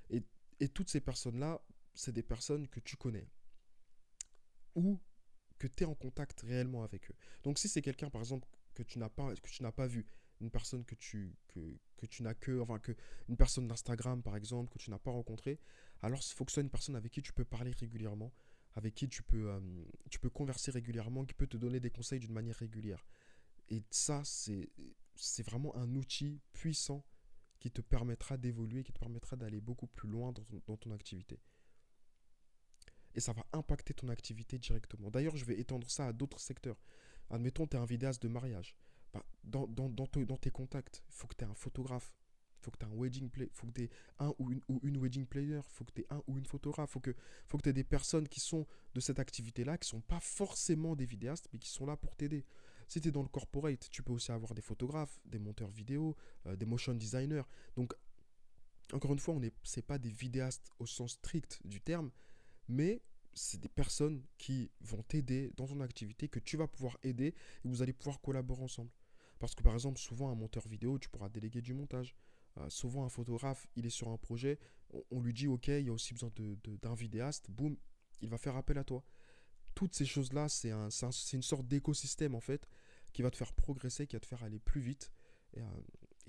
Et, 0.10 0.24
toutes 0.70 0.90
ces 0.90 1.02
personnes-là, 1.02 1.62
c'est 1.94 2.12
des 2.12 2.24
personnes 2.24 2.68
que 2.68 2.82
tu 2.82 2.98
connais 2.98 3.28
ou 4.76 5.00
que 5.58 5.68
tu 5.68 5.84
es 5.84 5.86
en 5.86 5.96
contact 5.96 6.42
réellement 6.42 6.84
avec 6.84 7.10
eux. 7.10 7.16
Donc 7.44 7.60
si 7.60 7.70
c'est 7.70 7.82
quelqu'un, 7.82 8.10
par 8.10 8.22
exemple, 8.22 8.48
que 8.74 8.84
tu 8.84 9.00
n'as 9.00 9.10
pas 9.10 9.88
vu, 9.88 10.06
une 10.42 10.50
personne 10.50 10.86
que 10.86 10.96
tu, 10.96 11.36
que, 11.48 11.60
que 11.98 12.06
tu 12.06 12.24
n'as 12.24 12.34
que, 12.34 12.60
enfin, 12.60 12.80
que, 12.80 12.94
une 13.28 13.38
personne 13.38 13.68
d'Instagram, 13.68 14.22
par 14.24 14.36
exemple, 14.36 14.72
que 14.72 14.80
tu 14.80 14.90
n'as 14.90 15.00
pas 15.00 15.12
rencontré, 15.12 15.60
alors 16.02 16.22
il 16.24 16.34
faut 16.34 16.46
que 16.46 16.52
ce 16.52 16.56
soit 16.56 16.64
une 16.64 16.70
personne 16.70 16.96
avec 16.96 17.12
qui 17.12 17.22
tu 17.22 17.34
peux 17.34 17.46
parler 17.46 17.72
régulièrement, 17.72 18.32
avec 18.76 18.96
qui 18.96 19.10
tu 19.10 19.24
peux, 19.24 19.50
euh, 19.50 19.60
tu 20.10 20.20
peux 20.20 20.30
converser 20.30 20.72
régulièrement, 20.72 21.26
qui 21.26 21.34
peut 21.34 21.48
te 21.48 21.58
donner 21.58 21.80
des 21.80 21.90
conseils 21.90 22.20
d'une 22.20 22.34
manière 22.34 22.56
régulière. 22.56 23.06
Et 23.70 23.84
ça, 23.92 24.22
c'est 24.24 24.70
c'est 25.20 25.44
vraiment 25.44 25.76
un 25.76 25.96
outil 25.96 26.40
puissant 26.54 27.06
qui 27.60 27.72
te 27.72 27.82
permettra 27.82 28.38
d'évoluer, 28.38 28.84
qui 28.84 28.94
te 28.94 29.00
permettra 29.00 29.36
d'aller 29.36 29.60
beaucoup 29.60 29.88
plus 29.88 30.08
loin 30.08 30.32
dans 30.32 30.78
ton, 30.78 30.92
activité. 30.92 31.40
Et 33.16 33.20
ça 33.20 33.34
va 33.34 33.46
impacter 33.52 33.94
ton 33.94 34.08
activité 34.08 34.58
directement. 34.58 35.12
D'ailleurs, 35.12 35.36
je 35.36 35.44
vais 35.44 35.60
étendre 35.60 35.90
ça 35.90 36.08
à 36.08 36.14
d'autres 36.14 36.40
secteurs. 36.40 36.78
Admettons, 37.30 37.68
tu 37.68 37.76
es 37.76 37.80
un 37.80 37.86
vidéaste 37.86 38.22
de 38.24 38.30
mariage. 38.30 38.78
Bah, 39.14 39.26
dans, 39.44 39.68
dans, 39.68 39.90
dans, 39.90 40.38
tes 40.38 40.52
contacts, 40.52 41.04
il 41.08 41.14
faut 41.14 41.28
que 41.28 41.36
tu 41.36 41.44
aies 41.44 41.48
un 41.48 41.56
photographe, 41.56 42.14
il 42.60 42.64
faut 42.64 42.72
que 42.72 42.78
tu 42.78 42.86
aies 42.86 42.90
un 42.90 42.96
wedding 42.96 43.30
play, 43.30 43.50
faut 43.54 43.68
que 43.68 43.72
tu 43.72 43.90
un 44.20 44.34
ou 44.38 44.52
une, 44.52 44.62
ou 44.68 44.80
une 44.84 44.98
wedding 44.98 45.26
player, 45.26 45.58
il 45.58 45.74
faut 45.74 45.86
que 45.86 45.94
tu 45.94 46.02
aies 46.02 46.08
un 46.10 46.22
ou 46.28 46.38
une 46.38 46.46
photographe, 46.46 46.90
il 46.90 46.94
faut 46.94 47.00
que, 47.00 47.16
faut 47.48 47.58
que 47.58 47.64
tu 47.64 47.70
aies 47.70 47.74
des 47.74 47.84
personnes 47.84 48.28
qui 48.28 48.40
sont 48.40 48.68
de 48.94 49.00
cette 49.00 49.20
activité-là, 49.20 49.78
qui 49.78 49.88
sont 49.88 50.02
pas 50.02 50.20
forcément 50.20 50.96
des 50.96 51.06
vidéastes, 51.06 51.48
mais 51.52 51.60
qui 51.60 51.70
sont 51.70 51.86
là 51.86 51.98
pour 51.98 52.16
t'aider. 52.16 52.46
Si 52.88 53.00
tu 53.00 53.10
es 53.10 53.12
dans 53.12 53.22
le 53.22 53.30
corporate, 53.30 53.88
tu 53.92 54.02
peux 54.04 54.14
aussi 54.14 54.32
avoir 54.32 54.54
des 54.56 54.64
photographes, 54.64 55.20
des 55.26 55.40
monteurs 55.40 55.70
vidéo, 55.70 56.16
euh, 56.48 56.56
des 56.56 56.66
motion 56.66 56.94
designers. 56.96 57.44
Donc, 57.76 57.94
encore 58.94 59.14
une 59.14 59.20
fois, 59.20 59.36
on 59.36 59.40
n'est 59.40 59.54
pas 59.86 60.00
des 60.00 60.10
vidéastes 60.10 60.72
au 60.80 60.86
sens 60.86 61.14
strict 61.14 61.60
du 61.66 61.82
terme, 61.82 62.12
mais 62.68 63.04
c'est 63.34 63.60
des 63.60 63.70
personnes 63.70 64.24
qui 64.38 64.72
vont 64.82 65.04
t'aider 65.04 65.52
dans 65.56 65.68
ton 65.68 65.80
activité, 65.82 66.28
que 66.28 66.40
tu 66.40 66.58
vas 66.58 66.68
pouvoir 66.68 66.98
aider 67.04 67.28
et 67.28 67.68
vous 67.68 67.82
allez 67.82 67.94
pouvoir 67.94 68.22
collaborer 68.22 68.64
ensemble. 68.64 68.90
Parce 69.40 69.56
que 69.56 69.64
par 69.64 69.74
exemple, 69.74 70.00
souvent 70.00 70.30
un 70.30 70.36
monteur 70.36 70.68
vidéo, 70.68 71.00
tu 71.00 71.10
pourras 71.10 71.30
déléguer 71.30 71.62
du 71.62 71.74
montage. 71.74 72.16
Euh, 72.58 72.70
souvent 72.70 73.06
un 73.06 73.10
photographe, 73.10 73.68
il 73.76 73.86
est 73.86 73.92
sur 73.92 74.10
un 74.10 74.18
projet, 74.18 74.60
on, 75.12 75.22
lui 75.22 75.34
dit 75.34 75.48
ok, 75.48 75.68
il 75.68 75.86
y 75.86 75.90
a 75.90 75.94
aussi 75.94 76.14
besoin 76.14 76.32
d'un 76.82 76.96
vidéaste, 76.96 77.50
boum, 77.50 77.78
il 78.22 78.30
va 78.30 78.38
faire 78.38 78.56
appel 78.56 78.78
à 78.78 78.84
toi 78.84 79.04
toutes 79.80 79.96
ces 79.96 80.06
choses-là, 80.06 80.50
c'est 80.50 80.72
un, 80.72 80.90
une 81.34 81.42
sorte 81.42 81.66
d'écosystème 81.66 82.36
en 82.36 82.42
fait 82.42 82.68
qui 83.14 83.22
va 83.22 83.32
te 83.32 83.38
faire 83.38 83.54
progresser, 83.54 84.08
qui 84.08 84.18
va 84.18 84.20
te 84.20 84.26
faire 84.26 84.44
aller 84.44 84.60
plus 84.60 84.82
vite 84.82 85.10
et, 85.54 85.62
euh, 85.62 85.66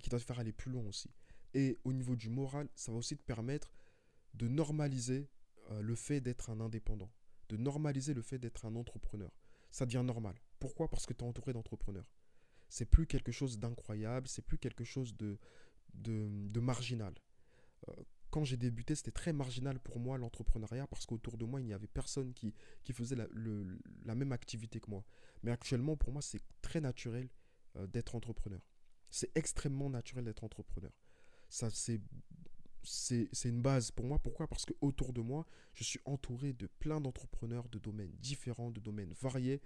qui 0.01 0.09
va 0.09 0.21
te 0.21 0.25
faire 0.25 0.39
aller 0.39 0.53
plus 0.53 0.71
loin 0.71 0.85
aussi. 0.85 1.11
Et 1.55 1.77
au 1.83 1.93
niveau 1.93 2.15
du 2.15 2.29
moral, 2.29 2.69
ça 2.77 2.93
va 2.93 2.99
aussi 2.99 3.17
te 3.17 3.25
permettre 3.25 3.75
de 4.35 4.47
normaliser 4.47 5.29
euh, 5.73 5.83
le 5.83 5.97
fait 5.97 6.21
d'être 6.21 6.51
un 6.51 6.61
indépendant, 6.61 7.11
de 7.49 7.57
normaliser 7.57 8.15
le 8.15 8.23
fait 8.23 8.39
d'être 8.39 8.67
un 8.67 8.77
entrepreneur. 8.77 9.33
Ça 9.73 9.85
devient 9.85 10.05
normal. 10.05 10.41
Pourquoi? 10.61 10.89
Parce 10.89 11.05
que 11.05 11.13
tu 11.13 11.25
es 11.25 11.27
entouré 11.27 11.53
d'entrepreneurs. 11.53 12.09
C'est 12.71 12.87
plus 12.87 13.07
quelque 13.07 13.33
chose 13.33 13.59
d'incroyable, 13.59 14.29
c'est 14.29 14.43
plus 14.43 14.57
quelque 14.57 14.85
chose 14.85 15.17
de, 15.17 15.39
de, 15.93 16.61
marginal. 16.61 17.13
Euh, 17.89 17.93
quand 18.31 18.45
j'ai 18.45 18.57
débuté, 18.57 18.95
c'était 18.95 19.11
très 19.11 19.33
marginal 19.33 19.81
pour 19.81 19.99
moi 19.99 20.17
l'entrepreneuriat 20.17 20.87
parce 20.87 21.05
qu'autour 21.05 21.37
de 21.37 21.45
moi, 21.45 21.61
il 21.61 21.67
n'y 21.67 21.73
avait 21.73 21.89
personne 21.89 22.33
qui, 22.33 22.55
qui 22.85 22.93
faisait 22.93 23.17
la, 23.17 23.27
la, 24.05 24.15
même 24.15 24.33
activité 24.33 24.79
que 24.79 24.89
moi. 24.89 25.05
Mais 25.43 25.51
actuellement, 25.51 25.97
pour 25.97 26.13
moi, 26.13 26.23
c'est 26.23 26.41
très 26.63 26.81
naturel 26.81 27.29
euh, 27.77 27.87
d'être 27.89 28.15
entrepreneur. 28.15 28.61
C'est 29.11 29.37
extrêmement 29.37 29.91
naturel 29.91 30.25
d'être 30.25 30.45
entrepreneur. 30.45 30.93
Ça, 31.49 31.69
c'est, 31.71 32.01
c'est, 32.85 33.29
une 33.45 33.63
base 33.63 33.91
pour 33.91 34.07
moi. 34.07 34.21
Pourquoi? 34.21 34.47
Parce 34.47 34.65
qu'autour 34.65 35.13
de 35.13 35.21
moi, 35.21 35.45
je 35.75 35.83
suis 35.83 36.01
entouré 36.05 36.53
de 36.53 36.69
plein 36.69 37.01
d'entrepreneurs 37.01 37.69
de 37.69 37.81
domaines 37.81 38.15
différents, 38.21 38.71
de 38.71 38.81
domaines 38.81 39.13
variés 39.21 39.61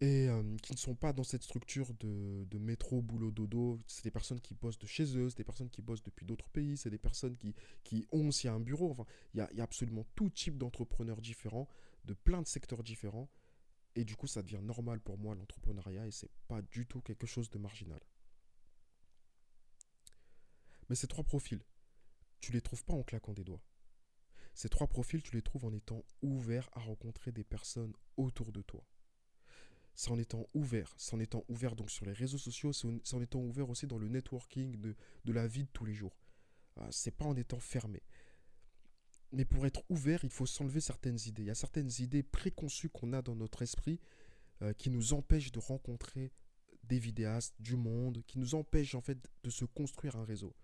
et 0.00 0.28
euh, 0.28 0.56
qui 0.62 0.72
ne 0.72 0.78
sont 0.78 0.94
pas 0.94 1.12
dans 1.12 1.22
cette 1.22 1.44
structure 1.44 1.94
de, 1.94 2.44
de 2.44 2.58
métro, 2.58 3.00
boulot, 3.00 3.30
dodo. 3.30 3.78
C'est 3.86 4.04
des 4.04 4.10
personnes 4.10 4.40
qui 4.40 4.54
bossent 4.54 4.78
de 4.78 4.86
chez 4.86 5.16
eux, 5.16 5.30
c'est 5.30 5.38
des 5.38 5.44
personnes 5.44 5.70
qui 5.70 5.82
bossent 5.82 6.02
depuis 6.02 6.26
d'autres 6.26 6.48
pays, 6.48 6.76
c'est 6.76 6.90
des 6.90 6.98
personnes 6.98 7.36
qui, 7.36 7.54
qui 7.84 8.06
ont 8.12 8.28
aussi 8.28 8.48
un 8.48 8.60
bureau. 8.60 8.90
Enfin, 8.90 9.06
il 9.34 9.38
y 9.38 9.40
a, 9.40 9.52
y 9.52 9.60
a, 9.60 9.64
absolument 9.64 10.04
tout 10.14 10.30
type 10.30 10.58
d'entrepreneurs 10.58 11.20
différents, 11.20 11.68
de 12.04 12.14
plein 12.14 12.42
de 12.42 12.46
secteurs 12.46 12.82
différents. 12.82 13.30
Et 13.96 14.04
du 14.04 14.16
coup, 14.16 14.26
ça 14.26 14.42
devient 14.42 14.60
normal 14.62 15.00
pour 15.00 15.18
moi 15.18 15.36
l'entrepreneuriat 15.36 16.06
et 16.06 16.10
c'est 16.10 16.30
pas 16.48 16.60
du 16.62 16.86
tout 16.86 17.00
quelque 17.00 17.26
chose 17.26 17.48
de 17.50 17.58
marginal. 17.58 18.00
Mais 20.88 20.96
ces 20.96 21.06
trois 21.06 21.24
profils, 21.24 21.62
tu 22.40 22.52
les 22.52 22.60
trouves 22.60 22.84
pas 22.84 22.94
en 22.94 23.04
claquant 23.04 23.32
des 23.32 23.44
doigts. 23.44 23.62
Ces 24.54 24.68
trois 24.68 24.88
profils, 24.88 25.22
tu 25.22 25.34
les 25.34 25.42
trouves 25.42 25.64
en 25.64 25.72
étant 25.72 26.04
ouvert 26.22 26.68
à 26.72 26.80
rencontrer 26.80 27.32
des 27.32 27.44
personnes 27.44 27.94
autour 28.16 28.52
de 28.52 28.62
toi 28.62 28.84
c'est 29.94 30.10
en 30.10 30.18
étant 30.18 30.46
ouvert, 30.54 30.92
c'est 30.96 31.14
en 31.14 31.20
étant 31.20 31.44
ouvert 31.48 31.76
donc 31.76 31.90
sur 31.90 32.04
les 32.04 32.12
réseaux 32.12 32.38
sociaux, 32.38 32.72
c'est 32.72 33.14
en 33.14 33.22
étant 33.22 33.40
ouvert 33.40 33.70
aussi 33.70 33.86
dans 33.86 33.98
le 33.98 34.08
networking 34.08 34.80
de, 34.80 34.94
de 35.24 35.32
la 35.32 35.46
vie 35.46 35.64
de 35.64 35.68
tous 35.72 35.84
les 35.84 35.94
jours. 35.94 36.16
Euh, 36.78 36.88
c'est 36.90 37.12
pas 37.12 37.24
en 37.24 37.36
étant 37.36 37.60
fermé. 37.60 38.02
Mais 39.32 39.44
pour 39.44 39.66
être 39.66 39.82
ouvert, 39.88 40.24
il 40.24 40.30
faut 40.30 40.46
s'enlever 40.46 40.80
certaines 40.80 41.18
idées. 41.26 41.42
Il 41.42 41.46
y 41.46 41.50
a 41.50 41.56
certaines 41.56 41.90
idées 41.98 42.22
préconçues 42.22 42.88
qu'on 42.88 43.12
a 43.12 43.22
dans 43.22 43.34
notre 43.34 43.62
esprit 43.62 44.00
euh, 44.62 44.72
qui 44.72 44.90
nous 44.90 45.12
empêchent 45.12 45.52
de 45.52 45.58
rencontrer 45.58 46.32
des 46.84 46.98
vidéastes, 46.98 47.54
du 47.58 47.76
monde, 47.76 48.22
qui 48.26 48.38
nous 48.38 48.54
empêchent 48.54 48.94
en 48.94 49.00
fait 49.00 49.18
de 49.42 49.50
se 49.50 49.64
construire 49.64 50.16
un 50.16 50.24
réseau. 50.24 50.54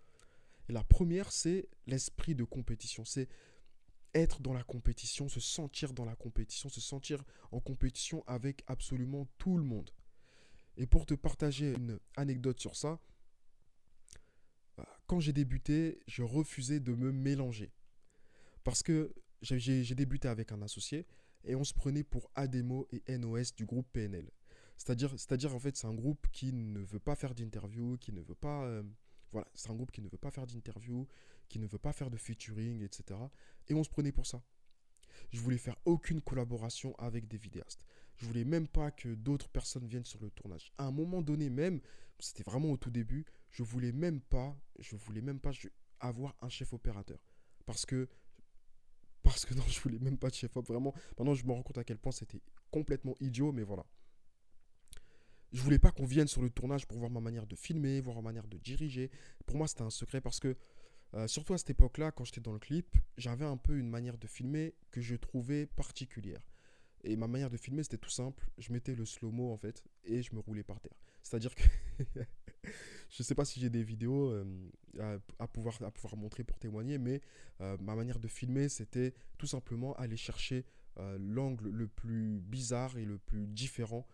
Et 0.69 0.73
la 0.73 0.83
première, 0.83 1.31
c'est 1.31 1.67
l'esprit 1.87 2.35
de 2.35 2.43
compétition. 2.43 3.03
C'est 3.03 3.27
être 4.13 4.41
dans 4.41 4.53
la 4.53 4.63
compétition, 4.63 5.29
se 5.29 5.39
sentir 5.39 5.93
dans 5.93 6.05
la 6.05 6.15
compétition, 6.15 6.69
se 6.69 6.81
sentir 6.81 7.23
en 7.51 7.59
compétition 7.59 8.23
avec 8.27 8.63
absolument 8.67 9.27
tout 9.37 9.57
le 9.57 9.63
monde. 9.63 9.91
Et 10.77 10.85
pour 10.85 11.05
te 11.05 11.13
partager 11.13 11.73
une 11.73 11.99
anecdote 12.15 12.59
sur 12.59 12.75
ça, 12.75 12.99
euh, 14.79 14.83
quand 15.07 15.19
j'ai 15.19 15.33
débuté, 15.33 15.99
je 16.07 16.23
refusais 16.23 16.79
de 16.79 16.93
me 16.93 17.11
mélanger. 17.11 17.71
Parce 18.63 18.83
que 18.83 19.13
j'ai 19.41 19.95
débuté 19.95 20.27
avec 20.27 20.51
un 20.51 20.61
associé 20.61 21.07
et 21.43 21.55
on 21.55 21.63
se 21.63 21.73
prenait 21.73 22.03
pour 22.03 22.29
Ademo 22.35 22.87
et 22.91 23.17
NOS 23.17 23.55
du 23.55 23.65
groupe 23.65 23.87
PNL. 23.91 24.29
C'est-à-dire, 24.77 25.11
c'est-à-dire 25.11 25.53
en 25.53 25.59
fait, 25.59 25.75
c'est 25.77 25.87
un 25.87 25.93
groupe 25.93 26.27
qui 26.31 26.53
ne 26.53 26.79
veut 26.79 26.99
pas 26.99 27.15
faire 27.15 27.35
d'interview, 27.35 27.97
qui 27.97 28.11
ne 28.11 28.21
veut 28.21 28.35
pas, 28.35 28.63
euh, 28.65 28.83
voilà, 29.31 29.47
c'est 29.53 29.69
un 29.69 29.75
groupe 29.75 29.91
qui 29.91 30.01
ne 30.01 30.09
veut 30.09 30.17
pas 30.17 30.31
faire 30.31 30.47
d'interview, 30.47 31.07
qui 31.51 31.59
ne 31.59 31.67
veut 31.67 31.77
pas 31.77 31.91
faire 31.91 32.09
de 32.09 32.15
featuring, 32.15 32.81
etc. 32.81 33.19
Et 33.67 33.73
on 33.73 33.83
se 33.83 33.89
prenait 33.89 34.13
pour 34.13 34.25
ça. 34.25 34.41
Je 35.31 35.39
voulais 35.41 35.57
faire 35.57 35.75
aucune 35.83 36.21
collaboration 36.21 36.95
avec 36.97 37.27
des 37.27 37.37
vidéastes. 37.37 37.83
Je 38.15 38.25
voulais 38.25 38.45
même 38.45 38.69
pas 38.69 38.89
que 38.89 39.09
d'autres 39.15 39.49
personnes 39.49 39.85
viennent 39.85 40.05
sur 40.05 40.21
le 40.21 40.29
tournage. 40.31 40.71
À 40.77 40.85
un 40.85 40.91
moment 40.91 41.21
donné 41.21 41.49
même, 41.49 41.81
c'était 42.19 42.43
vraiment 42.43 42.71
au 42.71 42.77
tout 42.77 42.89
début, 42.89 43.25
je 43.49 43.63
voulais 43.63 43.91
même 43.91 44.21
pas, 44.21 44.55
je 44.79 44.95
voulais 44.95 45.19
même 45.19 45.41
pas 45.41 45.51
avoir 45.99 46.37
un 46.41 46.47
chef 46.47 46.71
opérateur. 46.71 47.19
Parce 47.65 47.85
que, 47.85 48.07
parce 49.21 49.45
que 49.45 49.53
non, 49.59 49.63
je 49.67 49.81
voulais 49.81 49.99
même 49.99 50.17
pas 50.17 50.29
de 50.29 50.35
chef 50.35 50.55
op. 50.55 50.65
Vraiment, 50.65 50.93
maintenant 51.17 51.33
je 51.33 51.45
me 51.45 51.51
rends 51.51 51.63
compte 51.63 51.79
à 51.79 51.83
quel 51.83 51.97
point 51.97 52.13
c'était 52.13 52.41
complètement 52.69 53.15
idiot, 53.19 53.51
mais 53.51 53.63
voilà. 53.63 53.85
Je 55.51 55.61
voulais 55.61 55.79
pas 55.79 55.91
qu'on 55.91 56.05
vienne 56.05 56.29
sur 56.29 56.41
le 56.41 56.49
tournage 56.49 56.87
pour 56.87 56.97
voir 56.97 57.11
ma 57.11 57.19
manière 57.19 57.45
de 57.45 57.57
filmer, 57.57 57.99
voir 57.99 58.15
ma 58.15 58.21
manière 58.21 58.47
de 58.47 58.57
diriger. 58.57 59.11
Pour 59.45 59.57
moi, 59.57 59.67
c'était 59.67 59.81
un 59.81 59.89
secret 59.89 60.21
parce 60.21 60.39
que 60.39 60.55
euh, 61.13 61.27
surtout 61.27 61.53
à 61.53 61.57
cette 61.57 61.71
époque-là, 61.71 62.11
quand 62.11 62.23
j'étais 62.23 62.41
dans 62.41 62.53
le 62.53 62.59
clip, 62.59 62.97
j'avais 63.17 63.45
un 63.45 63.57
peu 63.57 63.77
une 63.77 63.89
manière 63.89 64.17
de 64.17 64.27
filmer 64.27 64.75
que 64.91 65.01
je 65.01 65.15
trouvais 65.15 65.65
particulière. 65.65 66.41
Et 67.03 67.15
ma 67.15 67.27
manière 67.27 67.49
de 67.49 67.57
filmer, 67.57 67.83
c'était 67.83 67.97
tout 67.97 68.09
simple. 68.09 68.47
Je 68.57 68.71
mettais 68.71 68.95
le 68.95 69.05
slow-mo, 69.05 69.51
en 69.51 69.57
fait, 69.57 69.83
et 70.03 70.21
je 70.21 70.33
me 70.35 70.39
roulais 70.39 70.63
par 70.63 70.79
terre. 70.79 70.97
C'est-à-dire 71.23 71.53
que 71.55 71.63
je 72.63 73.19
ne 73.19 73.23
sais 73.23 73.35
pas 73.35 73.45
si 73.45 73.59
j'ai 73.59 73.69
des 73.69 73.83
vidéos 73.83 74.29
euh, 74.29 74.45
à, 75.39 75.47
pouvoir, 75.47 75.81
à 75.83 75.91
pouvoir 75.91 76.15
montrer 76.15 76.43
pour 76.43 76.59
témoigner, 76.59 76.97
mais 76.97 77.21
euh, 77.59 77.75
ma 77.81 77.95
manière 77.95 78.19
de 78.19 78.27
filmer, 78.27 78.69
c'était 78.69 79.13
tout 79.37 79.47
simplement 79.47 79.93
aller 79.95 80.17
chercher 80.17 80.65
l'angle 81.19 81.69
le 81.69 81.87
plus 81.87 82.41
bizarre 82.41 82.95
et 82.97 83.05
le 83.05 83.17
plus 83.17 83.47
différent. 83.47 84.05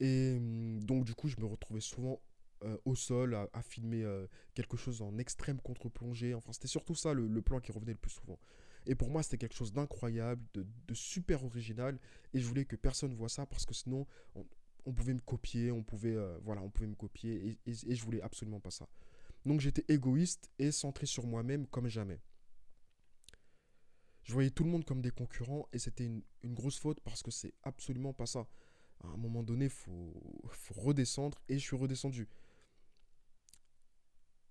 Et 0.00 0.34
hum, 0.36 0.82
donc, 0.82 1.04
du 1.04 1.14
coup, 1.14 1.28
je 1.28 1.38
me 1.38 1.44
retrouvais 1.44 1.80
souvent 1.80 2.20
euh, 2.64 2.78
au 2.86 2.94
sol, 2.94 3.34
à, 3.34 3.62
filmer 3.62 4.04
euh, 4.04 4.26
quelque 4.54 4.78
chose 4.78 5.02
en 5.02 5.18
extrême 5.18 5.60
contre-plongée. 5.60 6.32
Enfin, 6.34 6.52
c'était 6.52 6.68
surtout 6.68 6.94
ça 6.94 7.12
le, 7.12 7.42
plan 7.42 7.60
qui 7.60 7.72
revenait 7.72 7.92
le 7.92 7.98
plus 7.98 8.12
souvent. 8.12 8.38
Et 8.86 8.94
pour 8.94 9.10
moi, 9.10 9.22
c'était 9.22 9.36
quelque 9.36 9.54
chose 9.54 9.72
d'incroyable, 9.72 10.42
de, 10.54 10.94
super 10.94 11.44
original. 11.44 11.98
Et 12.32 12.40
je 12.40 12.46
voulais 12.46 12.64
que 12.64 12.76
personne 12.76 13.14
voit 13.14 13.28
ça 13.28 13.44
parce 13.44 13.66
que 13.66 13.74
sinon, 13.74 14.06
on, 14.86 14.92
pouvait 14.92 15.12
me 15.12 15.20
copier, 15.20 15.70
on 15.72 15.82
pouvait, 15.82 16.16
euh, 16.16 16.38
voilà, 16.42 16.62
on 16.62 16.70
pouvait 16.70 16.86
me 16.86 16.94
copier. 16.94 17.58
Et, 17.66 17.70
et, 17.70 17.94
je 17.94 18.02
voulais 18.02 18.22
absolument 18.22 18.60
pas 18.60 18.70
ça. 18.70 18.88
Donc 19.44 19.60
j'étais 19.60 19.84
égoïste 19.92 20.50
et 20.58 20.72
centré 20.72 21.04
sur 21.04 21.26
moi-même 21.26 21.66
comme 21.66 21.88
jamais. 21.88 22.20
Je 24.22 24.32
voyais 24.32 24.50
tout 24.50 24.64
le 24.64 24.70
monde 24.70 24.86
comme 24.86 25.02
des 25.02 25.10
concurrents 25.10 25.68
et 25.74 25.78
c'était 25.78 26.06
une, 26.06 26.22
une 26.42 26.54
grosse 26.54 26.78
faute 26.78 26.98
parce 27.00 27.22
que 27.22 27.30
c'est 27.30 27.52
absolument 27.62 28.14
pas 28.14 28.24
ça. 28.24 28.46
À 29.02 29.08
un 29.08 29.16
moment 29.18 29.42
donné, 29.42 29.66
il 29.66 29.70
faut, 29.70 30.14
faut 30.48 30.74
redescendre 30.80 31.38
et 31.50 31.58
je 31.58 31.62
suis 31.62 31.76
redescendu 31.76 32.26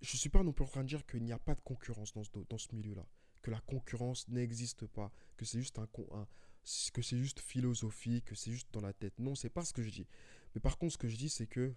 je 0.03 0.15
ne 0.15 0.19
suis 0.19 0.29
pas 0.29 0.43
non 0.43 0.51
plus 0.51 0.65
en 0.65 0.67
train 0.67 0.83
de 0.83 0.89
dire 0.89 1.05
qu'il 1.05 1.23
n'y 1.23 1.31
a 1.31 1.39
pas 1.39 1.55
de 1.55 1.61
concurrence 1.61 2.13
dans 2.13 2.23
ce, 2.23 2.29
dans 2.49 2.57
ce 2.57 2.75
milieu-là, 2.75 3.07
que 3.41 3.51
la 3.51 3.61
concurrence 3.61 4.27
n'existe 4.27 4.85
pas, 4.85 5.11
que 5.37 5.45
c'est 5.45 5.59
juste 5.59 5.79
un, 5.79 5.87
que 6.93 7.01
c'est 7.01 7.17
juste 7.17 7.39
philosophique, 7.39 8.25
que 8.25 8.35
c'est 8.35 8.51
juste 8.51 8.67
dans 8.73 8.81
la 8.81 8.91
tête. 8.93 9.17
Non, 9.17 9.33
c'est 9.33 9.49
pas 9.49 9.63
ce 9.63 9.71
que 9.73 9.81
je 9.81 9.89
dis. 9.89 10.07
Mais 10.53 10.61
par 10.61 10.77
contre, 10.77 10.93
ce 10.93 10.97
que 10.97 11.07
je 11.07 11.15
dis, 11.15 11.29
c'est 11.29 11.47
que 11.47 11.73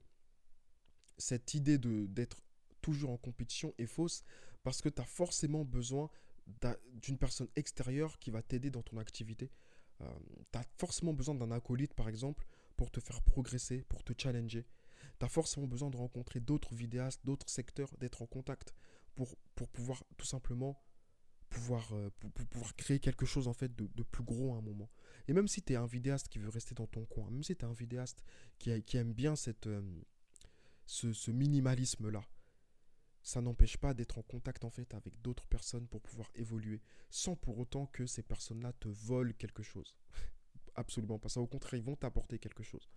cette 1.19 1.55
idée 1.55 1.79
de 1.79 2.07
d'être 2.07 2.43
toujours 2.83 3.11
en 3.11 3.17
compétition 3.17 3.73
est 3.79 3.87
fausse 3.87 4.23
parce 4.63 4.83
que 4.83 4.89
tu 4.89 5.01
as 5.01 5.07
forcément 5.07 5.65
besoin 5.65 6.11
d'une 7.03 7.19
personne 7.19 7.49
extérieure 7.57 8.19
qui 8.19 8.31
va 8.31 8.43
t'aider 8.43 8.71
dans 8.71 8.83
ton 8.83 8.99
activité. 8.99 9.51
Euh, 10.01 10.19
tu 10.53 10.59
as 10.59 10.65
forcément 10.79 11.13
besoin 11.13 11.35
d'un 11.35 11.51
acolyte, 11.51 11.95
par 11.95 12.09
exemple, 12.09 12.45
pour 12.77 12.91
te 12.91 13.01
faire 13.01 13.23
progresser, 13.23 13.83
pour 13.89 14.05
te 14.05 14.13
challenger 14.17 14.67
tu 15.19 15.25
as 15.25 15.29
forcément 15.29 15.67
besoin 15.67 15.91
de 15.91 15.97
rencontrer 15.97 16.41
d'autres 16.41 16.75
vidéastes, 16.75 17.25
d'autres 17.25 17.49
secteurs, 17.49 17.91
d'être 17.99 18.23
en 18.23 18.27
contact 18.27 18.75
pour, 19.15 19.37
pouvoir 19.73 20.05
tout 20.17 20.27
simplement 20.27 20.83
pouvoir, 21.49 21.93
euh, 21.95 22.11
pouvoir 22.51 22.75
créer 22.77 22.99
quelque 22.99 23.25
chose 23.25 23.49
en 23.49 23.53
fait 23.53 23.75
de, 23.75 24.03
plus 24.03 24.25
gros 24.25 24.55
à 24.55 24.59
un 24.59 24.63
moment. 24.63 24.91
Et 25.29 25.33
même 25.33 25.49
si 25.49 25.63
tu 25.63 25.73
es 25.73 25.77
un 25.77 25.87
vidéaste 25.87 26.29
qui 26.29 26.39
veut 26.39 26.49
rester 26.49 26.75
dans 26.75 26.87
ton 26.87 27.05
coin, 27.07 27.31
même 27.31 27.43
si 27.43 27.57
tu 27.57 27.65
es 27.65 27.69
un 27.69 27.73
vidéaste 27.73 28.23
qui, 28.59 28.71
aime 28.97 29.13
bien 29.13 29.37
cette, 29.37 29.67
euh, 29.67 29.83
ce, 30.87 31.13
ce 31.13 31.31
minimalisme-là, 31.31 32.23
ça 33.23 33.41
n'empêche 33.41 33.77
pas 33.77 33.93
d'être 33.93 34.19
en 34.19 34.23
contact 34.23 34.65
en 34.65 34.71
fait 34.71 34.95
avec 34.95 35.21
d'autres 35.21 35.47
personnes 35.47 35.89
pour 35.89 36.01
pouvoir 36.01 36.31
évoluer, 36.37 36.81
sans 37.11 37.35
pour 37.35 37.59
autant 37.59 37.87
que 37.87 38.07
ces 38.07 38.23
personnes-là 38.23 38.73
te 38.75 38.89
volent 38.89 39.33
quelque 39.37 39.65
chose. 39.65 39.97
Absolument 40.77 41.19
pas 41.19 41.29
ça. 41.29 41.41
Au 41.41 41.47
contraire, 41.47 41.81
ils 41.81 41.85
vont 41.85 41.97
t'apporter 41.97 42.39
quelque 42.39 42.63
chose. 42.63 42.89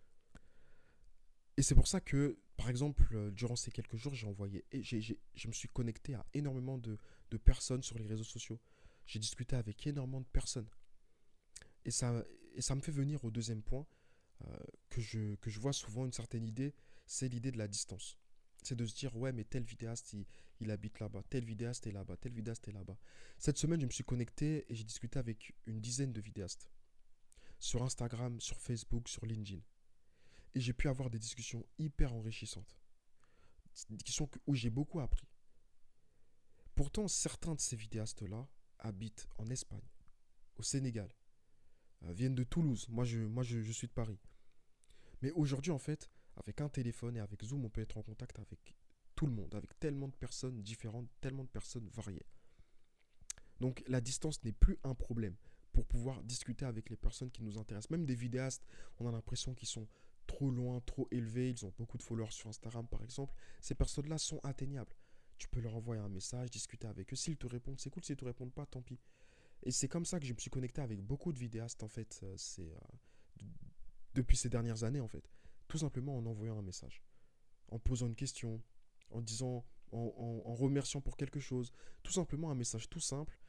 Et 1.59 1.61
c'est 1.61 1.75
pour 1.75 1.89
ça 1.89 1.99
que, 1.99 2.39
par 2.55 2.69
exemple, 2.69 3.05
euh, 3.13 3.31
durant 3.31 3.57
ces 3.57 3.69
quelques 3.69 3.97
jours, 3.97 4.15
j'ai 4.15 4.27
envoyé, 4.27 4.63
et 4.71 4.81
je 4.81 5.47
me 5.49 5.51
suis 5.51 5.67
connecté 5.67 6.13
à 6.13 6.25
énormément 6.33 6.77
de, 6.77 6.97
personnes 7.43 7.83
sur 7.83 7.97
les 7.97 8.07
réseaux 8.07 8.23
sociaux. 8.23 8.61
J'ai 9.05 9.19
discuté 9.19 9.57
avec 9.57 9.85
énormément 9.85 10.21
de 10.21 10.27
personnes. 10.27 10.69
Et 11.83 11.91
ça, 11.91 12.23
et 12.55 12.61
ça 12.61 12.75
me 12.75 12.79
fait 12.79 12.93
venir 12.93 13.25
au 13.25 13.29
deuxième 13.29 13.61
point 13.61 13.85
euh, 14.45 14.57
que, 14.87 15.01
je, 15.01 15.35
que 15.35 15.49
je 15.49 15.59
vois 15.59 15.73
souvent 15.73 16.05
une 16.05 16.13
certaine 16.13 16.45
idée, 16.45 16.73
c'est 17.05 17.27
l'idée 17.27 17.51
de 17.51 17.57
la 17.57 17.67
distance. 17.67 18.17
C'est 18.63 18.77
de 18.77 18.85
se 18.85 18.95
dire, 18.95 19.13
ouais, 19.17 19.33
mais 19.33 19.43
tel 19.43 19.63
vidéaste, 19.63 20.15
il 20.61 20.71
habite 20.71 21.01
là-bas, 21.01 21.23
tel 21.29 21.43
vidéaste 21.43 21.87
est 21.87 21.91
là-bas, 21.91 22.15
tel 22.15 22.31
vidéaste 22.31 22.69
est 22.69 22.71
là-bas. 22.71 22.97
Cette 23.37 23.57
semaine, 23.57 23.81
je 23.81 23.85
me 23.85 23.91
suis 23.91 24.05
connecté 24.05 24.65
et 24.69 24.75
j'ai 24.75 24.85
discuté 24.85 25.19
avec 25.19 25.53
une 25.65 25.81
dizaine 25.81 26.13
de 26.13 26.21
vidéastes. 26.21 26.69
Sur 27.59 27.83
Instagram, 27.83 28.39
sur 28.39 28.61
Facebook, 28.61 29.09
sur 29.09 29.25
LinkedIn. 29.25 29.59
Et 30.55 30.59
j'ai 30.59 30.73
pu 30.73 30.87
avoir 30.87 31.09
des 31.09 31.19
discussions 31.19 31.65
hyper 31.77 32.13
enrichissantes. 32.13 32.79
Des 33.89 33.97
discussions 33.97 34.29
où 34.47 34.55
j'ai 34.55 34.69
beaucoup 34.69 34.99
appris. 34.99 35.27
Pourtant, 36.75 37.07
certains 37.07 37.55
de 37.55 37.59
ces 37.59 37.75
vidéastes-là 37.75 38.47
habitent 38.79 39.27
en 39.37 39.47
Espagne, 39.47 39.87
au 40.57 40.63
Sénégal, 40.63 41.13
euh, 42.03 42.13
viennent 42.13 42.35
de 42.35 42.43
Toulouse. 42.43 42.87
Moi, 42.89 43.03
je, 43.05 43.19
moi 43.19 43.43
je, 43.43 43.71
suis 43.71 43.87
de 43.87 43.93
Paris. 43.93 44.19
Mais 45.21 45.31
aujourd'hui, 45.31 45.71
en 45.71 45.77
fait, 45.77 46.09
avec 46.37 46.61
un 46.61 46.69
téléphone 46.69 47.17
et 47.17 47.19
avec 47.19 47.43
Zoom, 47.43 47.65
on 47.65 47.69
peut 47.69 47.81
être 47.81 47.97
en 47.97 48.01
contact 48.01 48.39
avec 48.39 48.75
tout 49.15 49.27
le 49.27 49.33
monde, 49.33 49.53
avec 49.55 49.77
tellement 49.79 50.07
de 50.07 50.15
personnes 50.15 50.61
différentes, 50.61 51.09
tellement 51.19 51.43
de 51.43 51.49
personnes 51.49 51.89
variées. 51.89 52.25
Donc 53.59 53.83
la 53.87 53.99
distance 53.99 54.41
n'est 54.45 54.53
plus 54.53 54.77
un 54.83 54.95
problème 54.95 55.35
pour 55.73 55.85
pouvoir 55.85 56.23
discuter 56.23 56.65
avec 56.65 56.89
les 56.89 56.95
personnes 56.95 57.29
qui 57.29 57.43
nous 57.43 57.57
intéressent. 57.57 57.91
Même 57.91 58.05
des 58.05 58.15
vidéastes, 58.15 58.65
on 58.99 59.07
a 59.07 59.11
l'impression 59.11 59.53
qu'ils 59.53 59.67
sont 59.67 59.87
trop 60.29 60.51
loin, 60.51 60.79
trop 60.81 61.07
élevés, 61.09 61.49
ils 61.49 61.65
ont 61.65 61.73
beaucoup 61.79 61.97
de 61.97 62.03
followers 62.03 62.31
sur 62.31 62.49
Instagram 62.49 62.87
par 62.87 63.01
exemple, 63.03 63.33
ces 63.61 63.73
personnes-là 63.73 64.19
sont 64.19 64.39
atteignables. 64.43 64.93
Tu 65.39 65.47
peux 65.47 65.59
leur 65.59 65.75
envoyer 65.75 66.01
un 66.01 66.09
message, 66.09 66.51
discuter 66.51 66.87
avec 66.87 67.11
eux. 67.11 67.15
S'ils 67.15 67.37
te 67.37 67.47
répondent, 67.47 67.79
c'est 67.79 67.89
cool. 67.89 68.03
S'ils 68.03 68.17
te 68.17 68.25
répondent 68.25 68.53
pas, 68.53 68.65
tant 68.65 68.81
pis. 68.81 68.99
Et 69.63 69.71
c'est 69.71 69.87
comme 69.87 70.05
ça 70.05 70.19
que 70.19 70.25
je 70.25 70.33
me 70.33 70.37
suis 70.37 70.51
connecté 70.51 70.81
avec 70.81 71.01
beaucoup 71.01 71.33
de 71.33 71.39
vidéastes 71.39 71.81
en 71.81 71.87
fait. 71.87 72.19
Euh, 72.23 72.33
c'est 72.37 72.71
euh, 72.71 73.45
depuis 74.13 74.37
ces 74.37 74.49
dernières 74.49 74.83
années 74.83 74.99
en 74.99 75.07
fait. 75.07 75.31
Tout 75.67 75.79
simplement 75.79 76.15
en 76.15 76.25
envoyant 76.25 76.59
un 76.59 76.61
message, 76.61 77.03
en 77.69 77.79
posant 77.79 78.07
une 78.07 78.15
question, 78.15 78.61
en 79.09 79.21
disant, 79.21 79.65
en, 79.91 80.43
en 80.45 80.53
remerciant 80.53 81.01
pour 81.01 81.17
quelque 81.17 81.39
chose. 81.39 81.71
Tout 82.03 82.11
simplement 82.11 82.51
un 82.51 82.55
message 82.55 82.87
tout 82.87 82.99
simple. 82.99 83.39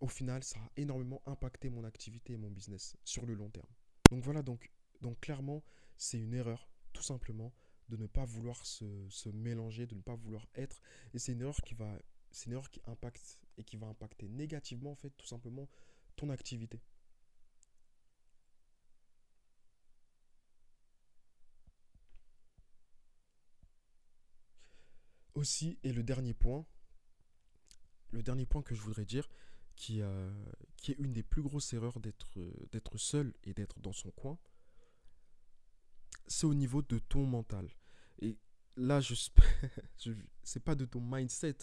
Au 0.00 0.08
final, 0.08 0.42
ça 0.42 0.58
a 0.58 0.70
énormément 0.76 1.22
impacté 1.26 1.70
mon 1.70 1.84
activité 1.84 2.32
et 2.32 2.36
mon 2.36 2.50
business 2.50 2.96
sur 3.04 3.26
le 3.26 3.34
long 3.34 3.50
terme. 3.50 3.70
Donc 4.10 4.24
voilà, 4.24 4.42
donc 4.42 4.72
donc 5.00 5.20
clairement, 5.20 5.62
c'est 5.96 6.18
une 6.18 6.34
erreur, 6.34 6.68
tout 6.92 7.02
simplement, 7.02 7.52
de 7.88 7.96
ne 7.96 8.06
pas 8.06 8.24
vouloir 8.24 8.64
se, 8.66 9.28
mélanger, 9.30 9.86
de 9.86 9.94
ne 9.94 10.02
pas 10.02 10.14
vouloir 10.14 10.46
être. 10.54 10.82
Et 11.14 11.18
c'est 11.18 11.32
une 11.32 11.40
erreur 11.42 11.60
qui 11.62 11.74
va, 11.74 11.98
c'est 12.30 12.46
une 12.46 12.52
erreur 12.52 12.70
qui 12.70 12.80
impacte 12.86 13.38
et 13.56 13.64
qui 13.64 13.76
va 13.76 13.86
impacter 13.86 14.28
négativement, 14.28 14.92
en 14.92 14.96
fait, 14.96 15.10
tout 15.10 15.26
simplement, 15.26 15.68
ton 16.16 16.30
activité. 16.30 16.80
Aussi, 25.34 25.78
et 25.84 25.92
le 25.92 26.02
dernier 26.02 26.34
point, 26.34 26.66
le 28.10 28.22
dernier 28.22 28.44
point 28.44 28.62
que 28.62 28.74
je 28.74 28.80
voudrais 28.80 29.04
dire, 29.04 29.28
qui, 29.76 30.02
euh, 30.02 30.30
qui 30.76 30.90
est 30.90 30.96
une 30.98 31.12
des 31.12 31.22
plus 31.22 31.42
grosses 31.42 31.72
erreurs 31.72 32.00
d'être 32.00 32.98
seul 32.98 33.32
et 33.44 33.54
d'être 33.54 33.78
dans 33.78 33.92
son 33.92 34.10
coin, 34.10 34.36
c'est 36.26 36.46
au 36.46 36.54
niveau 36.54 36.82
de 36.82 36.98
ton 36.98 37.24
mental. 37.24 37.68
Et 38.20 38.36
là, 38.76 39.00
je, 39.00 39.14
je 39.98 40.12
c'est 40.42 40.62
pas 40.62 40.74
de 40.74 40.84
ton 40.84 41.00
mindset, 41.00 41.58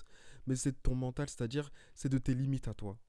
mais 0.48 0.56
c'est 0.56 0.72
de 0.72 0.78
ton 0.82 0.96
mental, 0.96 1.30
c'est-à-dire 1.30 1.72
c'est 1.94 2.10
de 2.10 2.18
tes 2.18 2.34
limites 2.34 2.68
à 2.68 2.74
toi. 2.74 3.00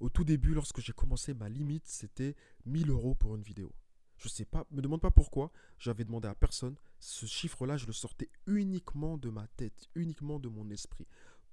Au 0.00 0.08
tout 0.08 0.24
début, 0.24 0.54
lorsque 0.54 0.80
j'ai 0.80 0.92
commencé, 0.92 1.34
ma 1.34 1.48
limite, 1.48 1.86
c'était 1.86 2.36
1000 2.66 2.90
euros 2.90 3.14
pour 3.14 3.34
une 3.34 3.42
vidéo. 3.42 3.74
Je 4.16 4.28
sais 4.28 4.44
pas, 4.44 4.66
me 4.70 4.80
demande 4.80 5.00
pas 5.00 5.10
pourquoi, 5.10 5.52
j'avais 5.78 6.04
demandé 6.04 6.28
à 6.28 6.34
personne. 6.34 6.76
Ce 6.98 7.26
chiffre-là, 7.26 7.76
je 7.76 7.86
le 7.86 7.92
sortais 7.92 8.30
uniquement 8.46 9.16
de 9.16 9.30
ma 9.30 9.46
tête, 9.48 9.88
uniquement 9.94 10.38
de 10.40 10.48
mon 10.48 10.70
esprit. 10.70 11.06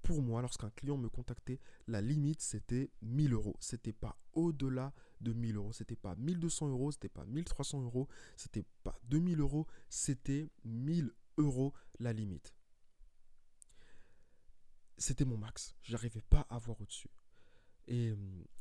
Pour 0.05 0.21
moi, 0.21 0.39
lorsqu'un 0.43 0.69
client 0.69 0.97
me 0.97 1.09
contactait, 1.09 1.59
la 1.87 1.99
limite, 1.99 2.39
c'était 2.39 2.91
1000 3.01 3.33
euros. 3.33 3.55
C'était 3.59 3.91
pas 3.91 4.15
au-delà 4.33 4.93
de 5.19 5.33
1000 5.33 5.55
euros. 5.55 5.73
C'était 5.73 5.95
pas 5.95 6.13
1200 6.15 6.67
euros, 6.69 6.91
c'était 6.91 7.09
pas 7.09 7.25
1300 7.25 7.81
euros, 7.81 8.07
c'était 8.37 8.65
pas 8.83 8.99
2000 9.05 9.39
euros, 9.39 9.65
c'était 9.89 10.47
1000 10.63 11.11
euros 11.39 11.73
la 11.97 12.13
limite. 12.13 12.53
C'était 14.99 15.25
mon 15.25 15.37
max. 15.37 15.75
J'arrivais 15.81 16.21
pas 16.21 16.45
à 16.51 16.59
voir 16.59 16.79
au-dessus. 16.79 17.09
Et, 17.87 18.13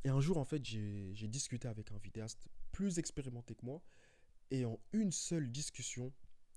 et, 0.03 0.09
un 0.09 0.21
jour, 0.21 0.37
en 0.37 0.45
fait, 0.45 0.65
j'ai 0.65 1.27
discuté 1.27 1.67
avec 1.67 1.91
un 1.91 1.99
vidéaste 1.99 2.47
plus 2.71 2.97
expérimenté 2.97 3.53
que 3.53 3.63
moi. 3.67 3.83
Et 4.49 4.65
en 4.65 4.79
une 4.93 5.11
seule 5.11 5.51
discussion, 5.51 6.11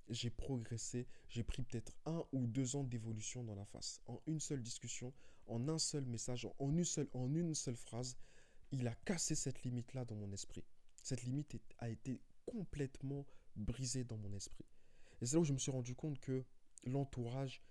j'ai 0.09 0.31
progressé. 0.31 1.07
J'ai 1.29 1.42
pris 1.42 1.62
peut-être 1.62 1.92
un 2.07 2.25
ou 2.33 2.47
deux 2.47 2.77
ans 2.77 2.85
d'évolution 2.85 3.44
dans 3.44 3.55
la 3.55 3.64
face. 3.64 4.01
En 4.07 4.21
une 4.27 4.40
seule 4.40 4.62
discussion, 4.62 5.12
en 5.47 5.68
un 5.68 5.79
seul 5.79 6.05
message, 6.05 6.49
en 6.59 6.71
une 6.71 6.85
seule, 6.85 7.09
en 7.12 7.35
une 7.35 7.55
seule 7.55 7.77
phrase, 7.77 8.16
il 8.73 8.87
a 8.87 8.94
cassé 8.94 9.35
cette 9.35 9.62
limite-là 9.62 10.05
dans 10.05 10.16
mon 10.16 10.33
esprit. 10.33 10.64
Cette 11.03 11.23
limite 11.23 11.57
a 11.79 11.88
été 11.88 12.21
complètement 12.47 13.27
brisée 13.57 14.05
dans 14.05 14.18
mon 14.18 14.33
esprit. 14.33 14.66
Et 15.21 15.27
c'est 15.27 15.35
là 15.35 15.40
où 15.40 15.44
je 15.44 15.53
me 15.53 15.59
suis 15.59 15.71
rendu 15.71 15.94
compte 15.94 16.21
que 16.21 16.44
l'entourage, 16.85 17.62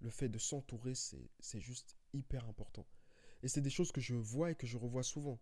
le 0.00 0.10
fait 0.10 0.28
de 0.28 0.38
s'entourer, 0.38 0.94
c'est 0.94 1.60
juste 1.60 1.96
hyper 2.12 2.44
important. 2.46 2.86
Et 3.42 3.48
c'est 3.48 3.60
des 3.60 3.70
choses 3.70 3.92
que 3.92 4.00
je 4.00 4.14
vois 4.14 4.50
et 4.50 4.54
que 4.54 4.66
je 4.66 4.76
revois 4.76 5.02
souvent. 5.02 5.38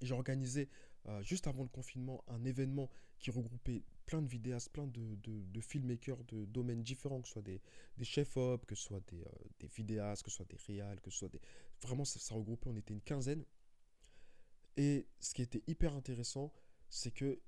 J'ai 0.00 0.14
organisé, 0.14 0.68
euh, 1.08 1.22
juste 1.22 1.46
avant 1.46 1.62
le 1.62 1.68
confinement, 1.68 2.24
un 2.28 2.44
événement 2.44 2.90
qui 3.18 3.30
regroupait 3.30 3.82
plein 4.06 4.22
de 4.22 4.28
vidéastes, 4.28 4.70
plein 4.72 4.86
de, 4.86 5.16
de, 5.22 5.60
filmmakers 5.60 6.22
de 6.24 6.44
domaines 6.46 6.82
différents, 6.82 7.20
que 7.20 7.28
ce 7.28 7.34
soit 7.34 7.42
des, 7.42 7.60
des 7.96 8.04
chefs-op, 8.04 8.66
que 8.66 8.74
ce 8.74 8.82
soit 8.82 9.00
des, 9.08 9.22
euh, 9.22 9.30
des, 9.60 9.68
vidéastes, 9.68 10.22
que 10.22 10.30
ce 10.30 10.36
soit 10.36 10.48
des 10.48 10.58
réals, 10.66 11.00
que 11.00 11.10
ce 11.10 11.18
soit 11.18 11.28
des... 11.28 11.40
Vraiment, 11.80 12.04
ça, 12.04 12.18
ça 12.18 12.34
regroupait, 12.34 12.68
on 12.68 12.76
était 12.76 12.92
une 12.92 13.02
quinzaine. 13.02 13.44
Et 14.76 15.06
ce 15.20 15.34
qui 15.34 15.42
était 15.42 15.62
hyper 15.66 15.94
intéressant, 15.94 16.52
c'est 16.88 17.12
que 17.12 17.40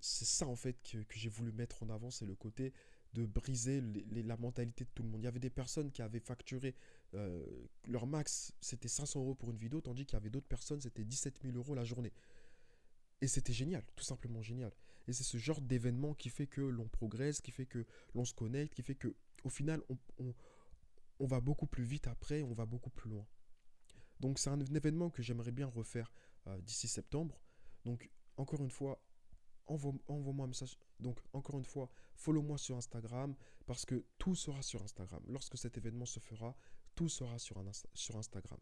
c'est 0.00 0.24
ça 0.24 0.46
en 0.46 0.56
fait 0.56 0.76
que, 0.82 0.98
que 0.98 1.18
j'ai 1.18 1.28
voulu 1.28 1.52
mettre 1.52 1.82
en 1.82 1.90
avant, 1.90 2.10
c'est 2.10 2.26
le 2.26 2.34
côté 2.34 2.72
de 3.14 3.26
briser 3.26 3.82
la 4.12 4.36
mentalité 4.36 4.84
de 4.84 4.90
tout 4.94 5.02
le 5.02 5.08
monde. 5.08 5.22
Il 5.22 5.24
y 5.24 5.28
avait 5.28 5.38
des 5.38 5.50
personnes 5.50 5.90
qui 5.90 6.02
avaient 6.02 6.20
facturé 6.20 6.74
euh, 7.14 7.44
leur 7.86 8.06
max, 8.06 8.52
c'était 8.60 8.88
500 8.88 9.20
euros 9.20 9.34
pour 9.34 9.50
une 9.50 9.56
vidéo, 9.56 9.80
tandis 9.80 10.04
qu'il 10.04 10.14
y 10.14 10.20
avait 10.20 10.30
d'autres 10.30 10.46
personnes, 10.46 10.80
c'était 10.80 11.04
17 11.04 11.40
000 11.42 11.56
euros 11.56 11.74
la 11.74 11.84
journée. 11.84 12.12
Et 13.20 13.26
c'était 13.26 13.52
génial, 13.52 13.84
tout 13.96 14.04
simplement 14.04 14.42
génial. 14.42 14.72
Et 15.06 15.12
c'est 15.12 15.24
ce 15.24 15.38
genre 15.38 15.60
d'événement 15.60 16.14
qui 16.14 16.28
fait 16.28 16.46
que 16.46 16.60
l'on 16.60 16.88
progresse, 16.88 17.40
qui 17.40 17.50
fait 17.50 17.66
que 17.66 17.84
l'on 18.14 18.24
se 18.24 18.34
connecte, 18.34 18.74
qui 18.74 18.82
fait 18.82 18.94
que 18.94 19.14
au 19.44 19.48
final, 19.48 19.82
on, 19.88 20.34
on, 21.18 21.26
va 21.26 21.40
beaucoup 21.40 21.66
plus 21.66 21.84
vite 21.84 22.06
après, 22.06 22.42
on 22.42 22.52
va 22.52 22.66
beaucoup 22.66 22.90
plus 22.90 23.10
loin. 23.10 23.26
Donc 24.20 24.38
c'est 24.38 24.50
un, 24.50 24.60
événement 24.60 25.10
que 25.10 25.22
j'aimerais 25.22 25.52
bien 25.52 25.66
refaire 25.66 26.12
euh, 26.46 26.60
d'ici 26.60 26.88
septembre. 26.88 27.40
Donc 27.84 28.10
encore 28.36 28.62
une 28.62 28.70
fois, 28.70 29.00
envoie-moi 29.66 30.44
un 30.44 30.48
message. 30.48 30.76
Donc, 31.00 31.18
encore 31.32 31.58
une 31.58 31.64
fois, 31.64 31.90
follow-moi 32.14 32.58
sur 32.58 32.76
Instagram 32.76 33.34
parce 33.66 33.84
que 33.84 34.04
tout 34.18 34.34
sera 34.34 34.62
sur 34.62 34.82
Instagram. 34.82 35.22
Lorsque 35.26 35.58
cet 35.58 35.76
événement 35.76 36.06
se 36.06 36.20
fera, 36.20 36.56
tout 36.94 37.08
sera 37.08 37.38
sur, 37.38 37.58
un, 37.58 37.70
sur 37.94 38.16
Instagram. 38.16 38.58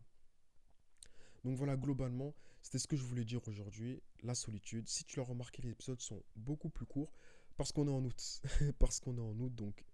Donc 1.47 1.55
voilà, 1.59 1.77
globalement, 1.77 2.35
c'était 2.61 2.81
ce 2.81 2.89
que 2.89 2.97
je 2.97 3.05
voulais 3.05 3.25
dire 3.25 3.41
aujourd'hui, 3.47 4.03
la 4.25 4.35
solitude. 4.35 4.89
Si 4.89 5.05
tu 5.05 5.21
l'as 5.21 5.25
remarqué, 5.25 5.63
les 5.63 5.71
épisodes 5.71 6.01
sont 6.01 6.25
beaucoup 6.35 6.71
plus 6.71 6.87
courts 6.87 7.13
parce 7.57 7.71
qu'on 7.71 7.87
est 7.87 7.93
en 7.93 8.05
août. 8.05 8.43
parce 8.81 8.99
qu'on 8.99 9.17
est 9.17 9.21
en 9.21 9.39
août, 9.39 9.55
donc 9.55 9.85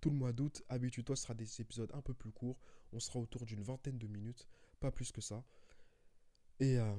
tout 0.00 0.10
le 0.10 0.16
mois 0.16 0.32
d'août, 0.32 0.62
habitue-toi, 0.68 1.16
ce 1.16 1.24
sera 1.24 1.34
des 1.34 1.60
épisodes 1.60 1.90
un 1.92 2.02
peu 2.02 2.14
plus 2.14 2.30
courts. 2.30 2.56
On 2.92 3.00
sera 3.00 3.18
autour 3.18 3.44
d'une 3.46 3.64
vingtaine 3.64 3.98
de 3.98 4.06
minutes, 4.06 4.46
pas 4.78 4.92
plus 4.92 5.10
que 5.10 5.20
ça. 5.20 5.44
Et, 6.60 6.78
euh, 6.78 6.94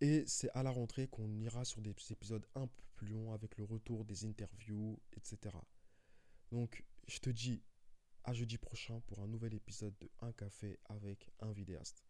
et 0.00 0.22
c'est 0.28 0.50
à 0.50 0.62
la 0.62 0.70
rentrée 0.70 1.08
qu'on 1.08 1.40
ira 1.40 1.64
sur 1.64 1.82
des 1.82 1.90
épisodes 2.12 2.46
un 2.54 2.68
peu 2.68 2.82
plus 2.94 3.08
longs 3.08 3.32
avec 3.32 3.56
le 3.56 3.64
retour 3.64 4.04
des 4.04 4.24
interviews, 4.24 5.00
etc. 5.16 5.56
Donc, 6.52 6.84
je 7.08 7.18
te 7.18 7.30
dis 7.30 7.60
à 8.22 8.34
jeudi 8.34 8.58
prochain 8.58 9.00
pour 9.08 9.18
un 9.18 9.26
nouvel 9.26 9.52
épisode 9.52 9.98
de 9.98 10.08
Un 10.20 10.30
café 10.30 10.78
avec 10.88 11.28
un 11.40 11.50
vidéaste. 11.50 12.04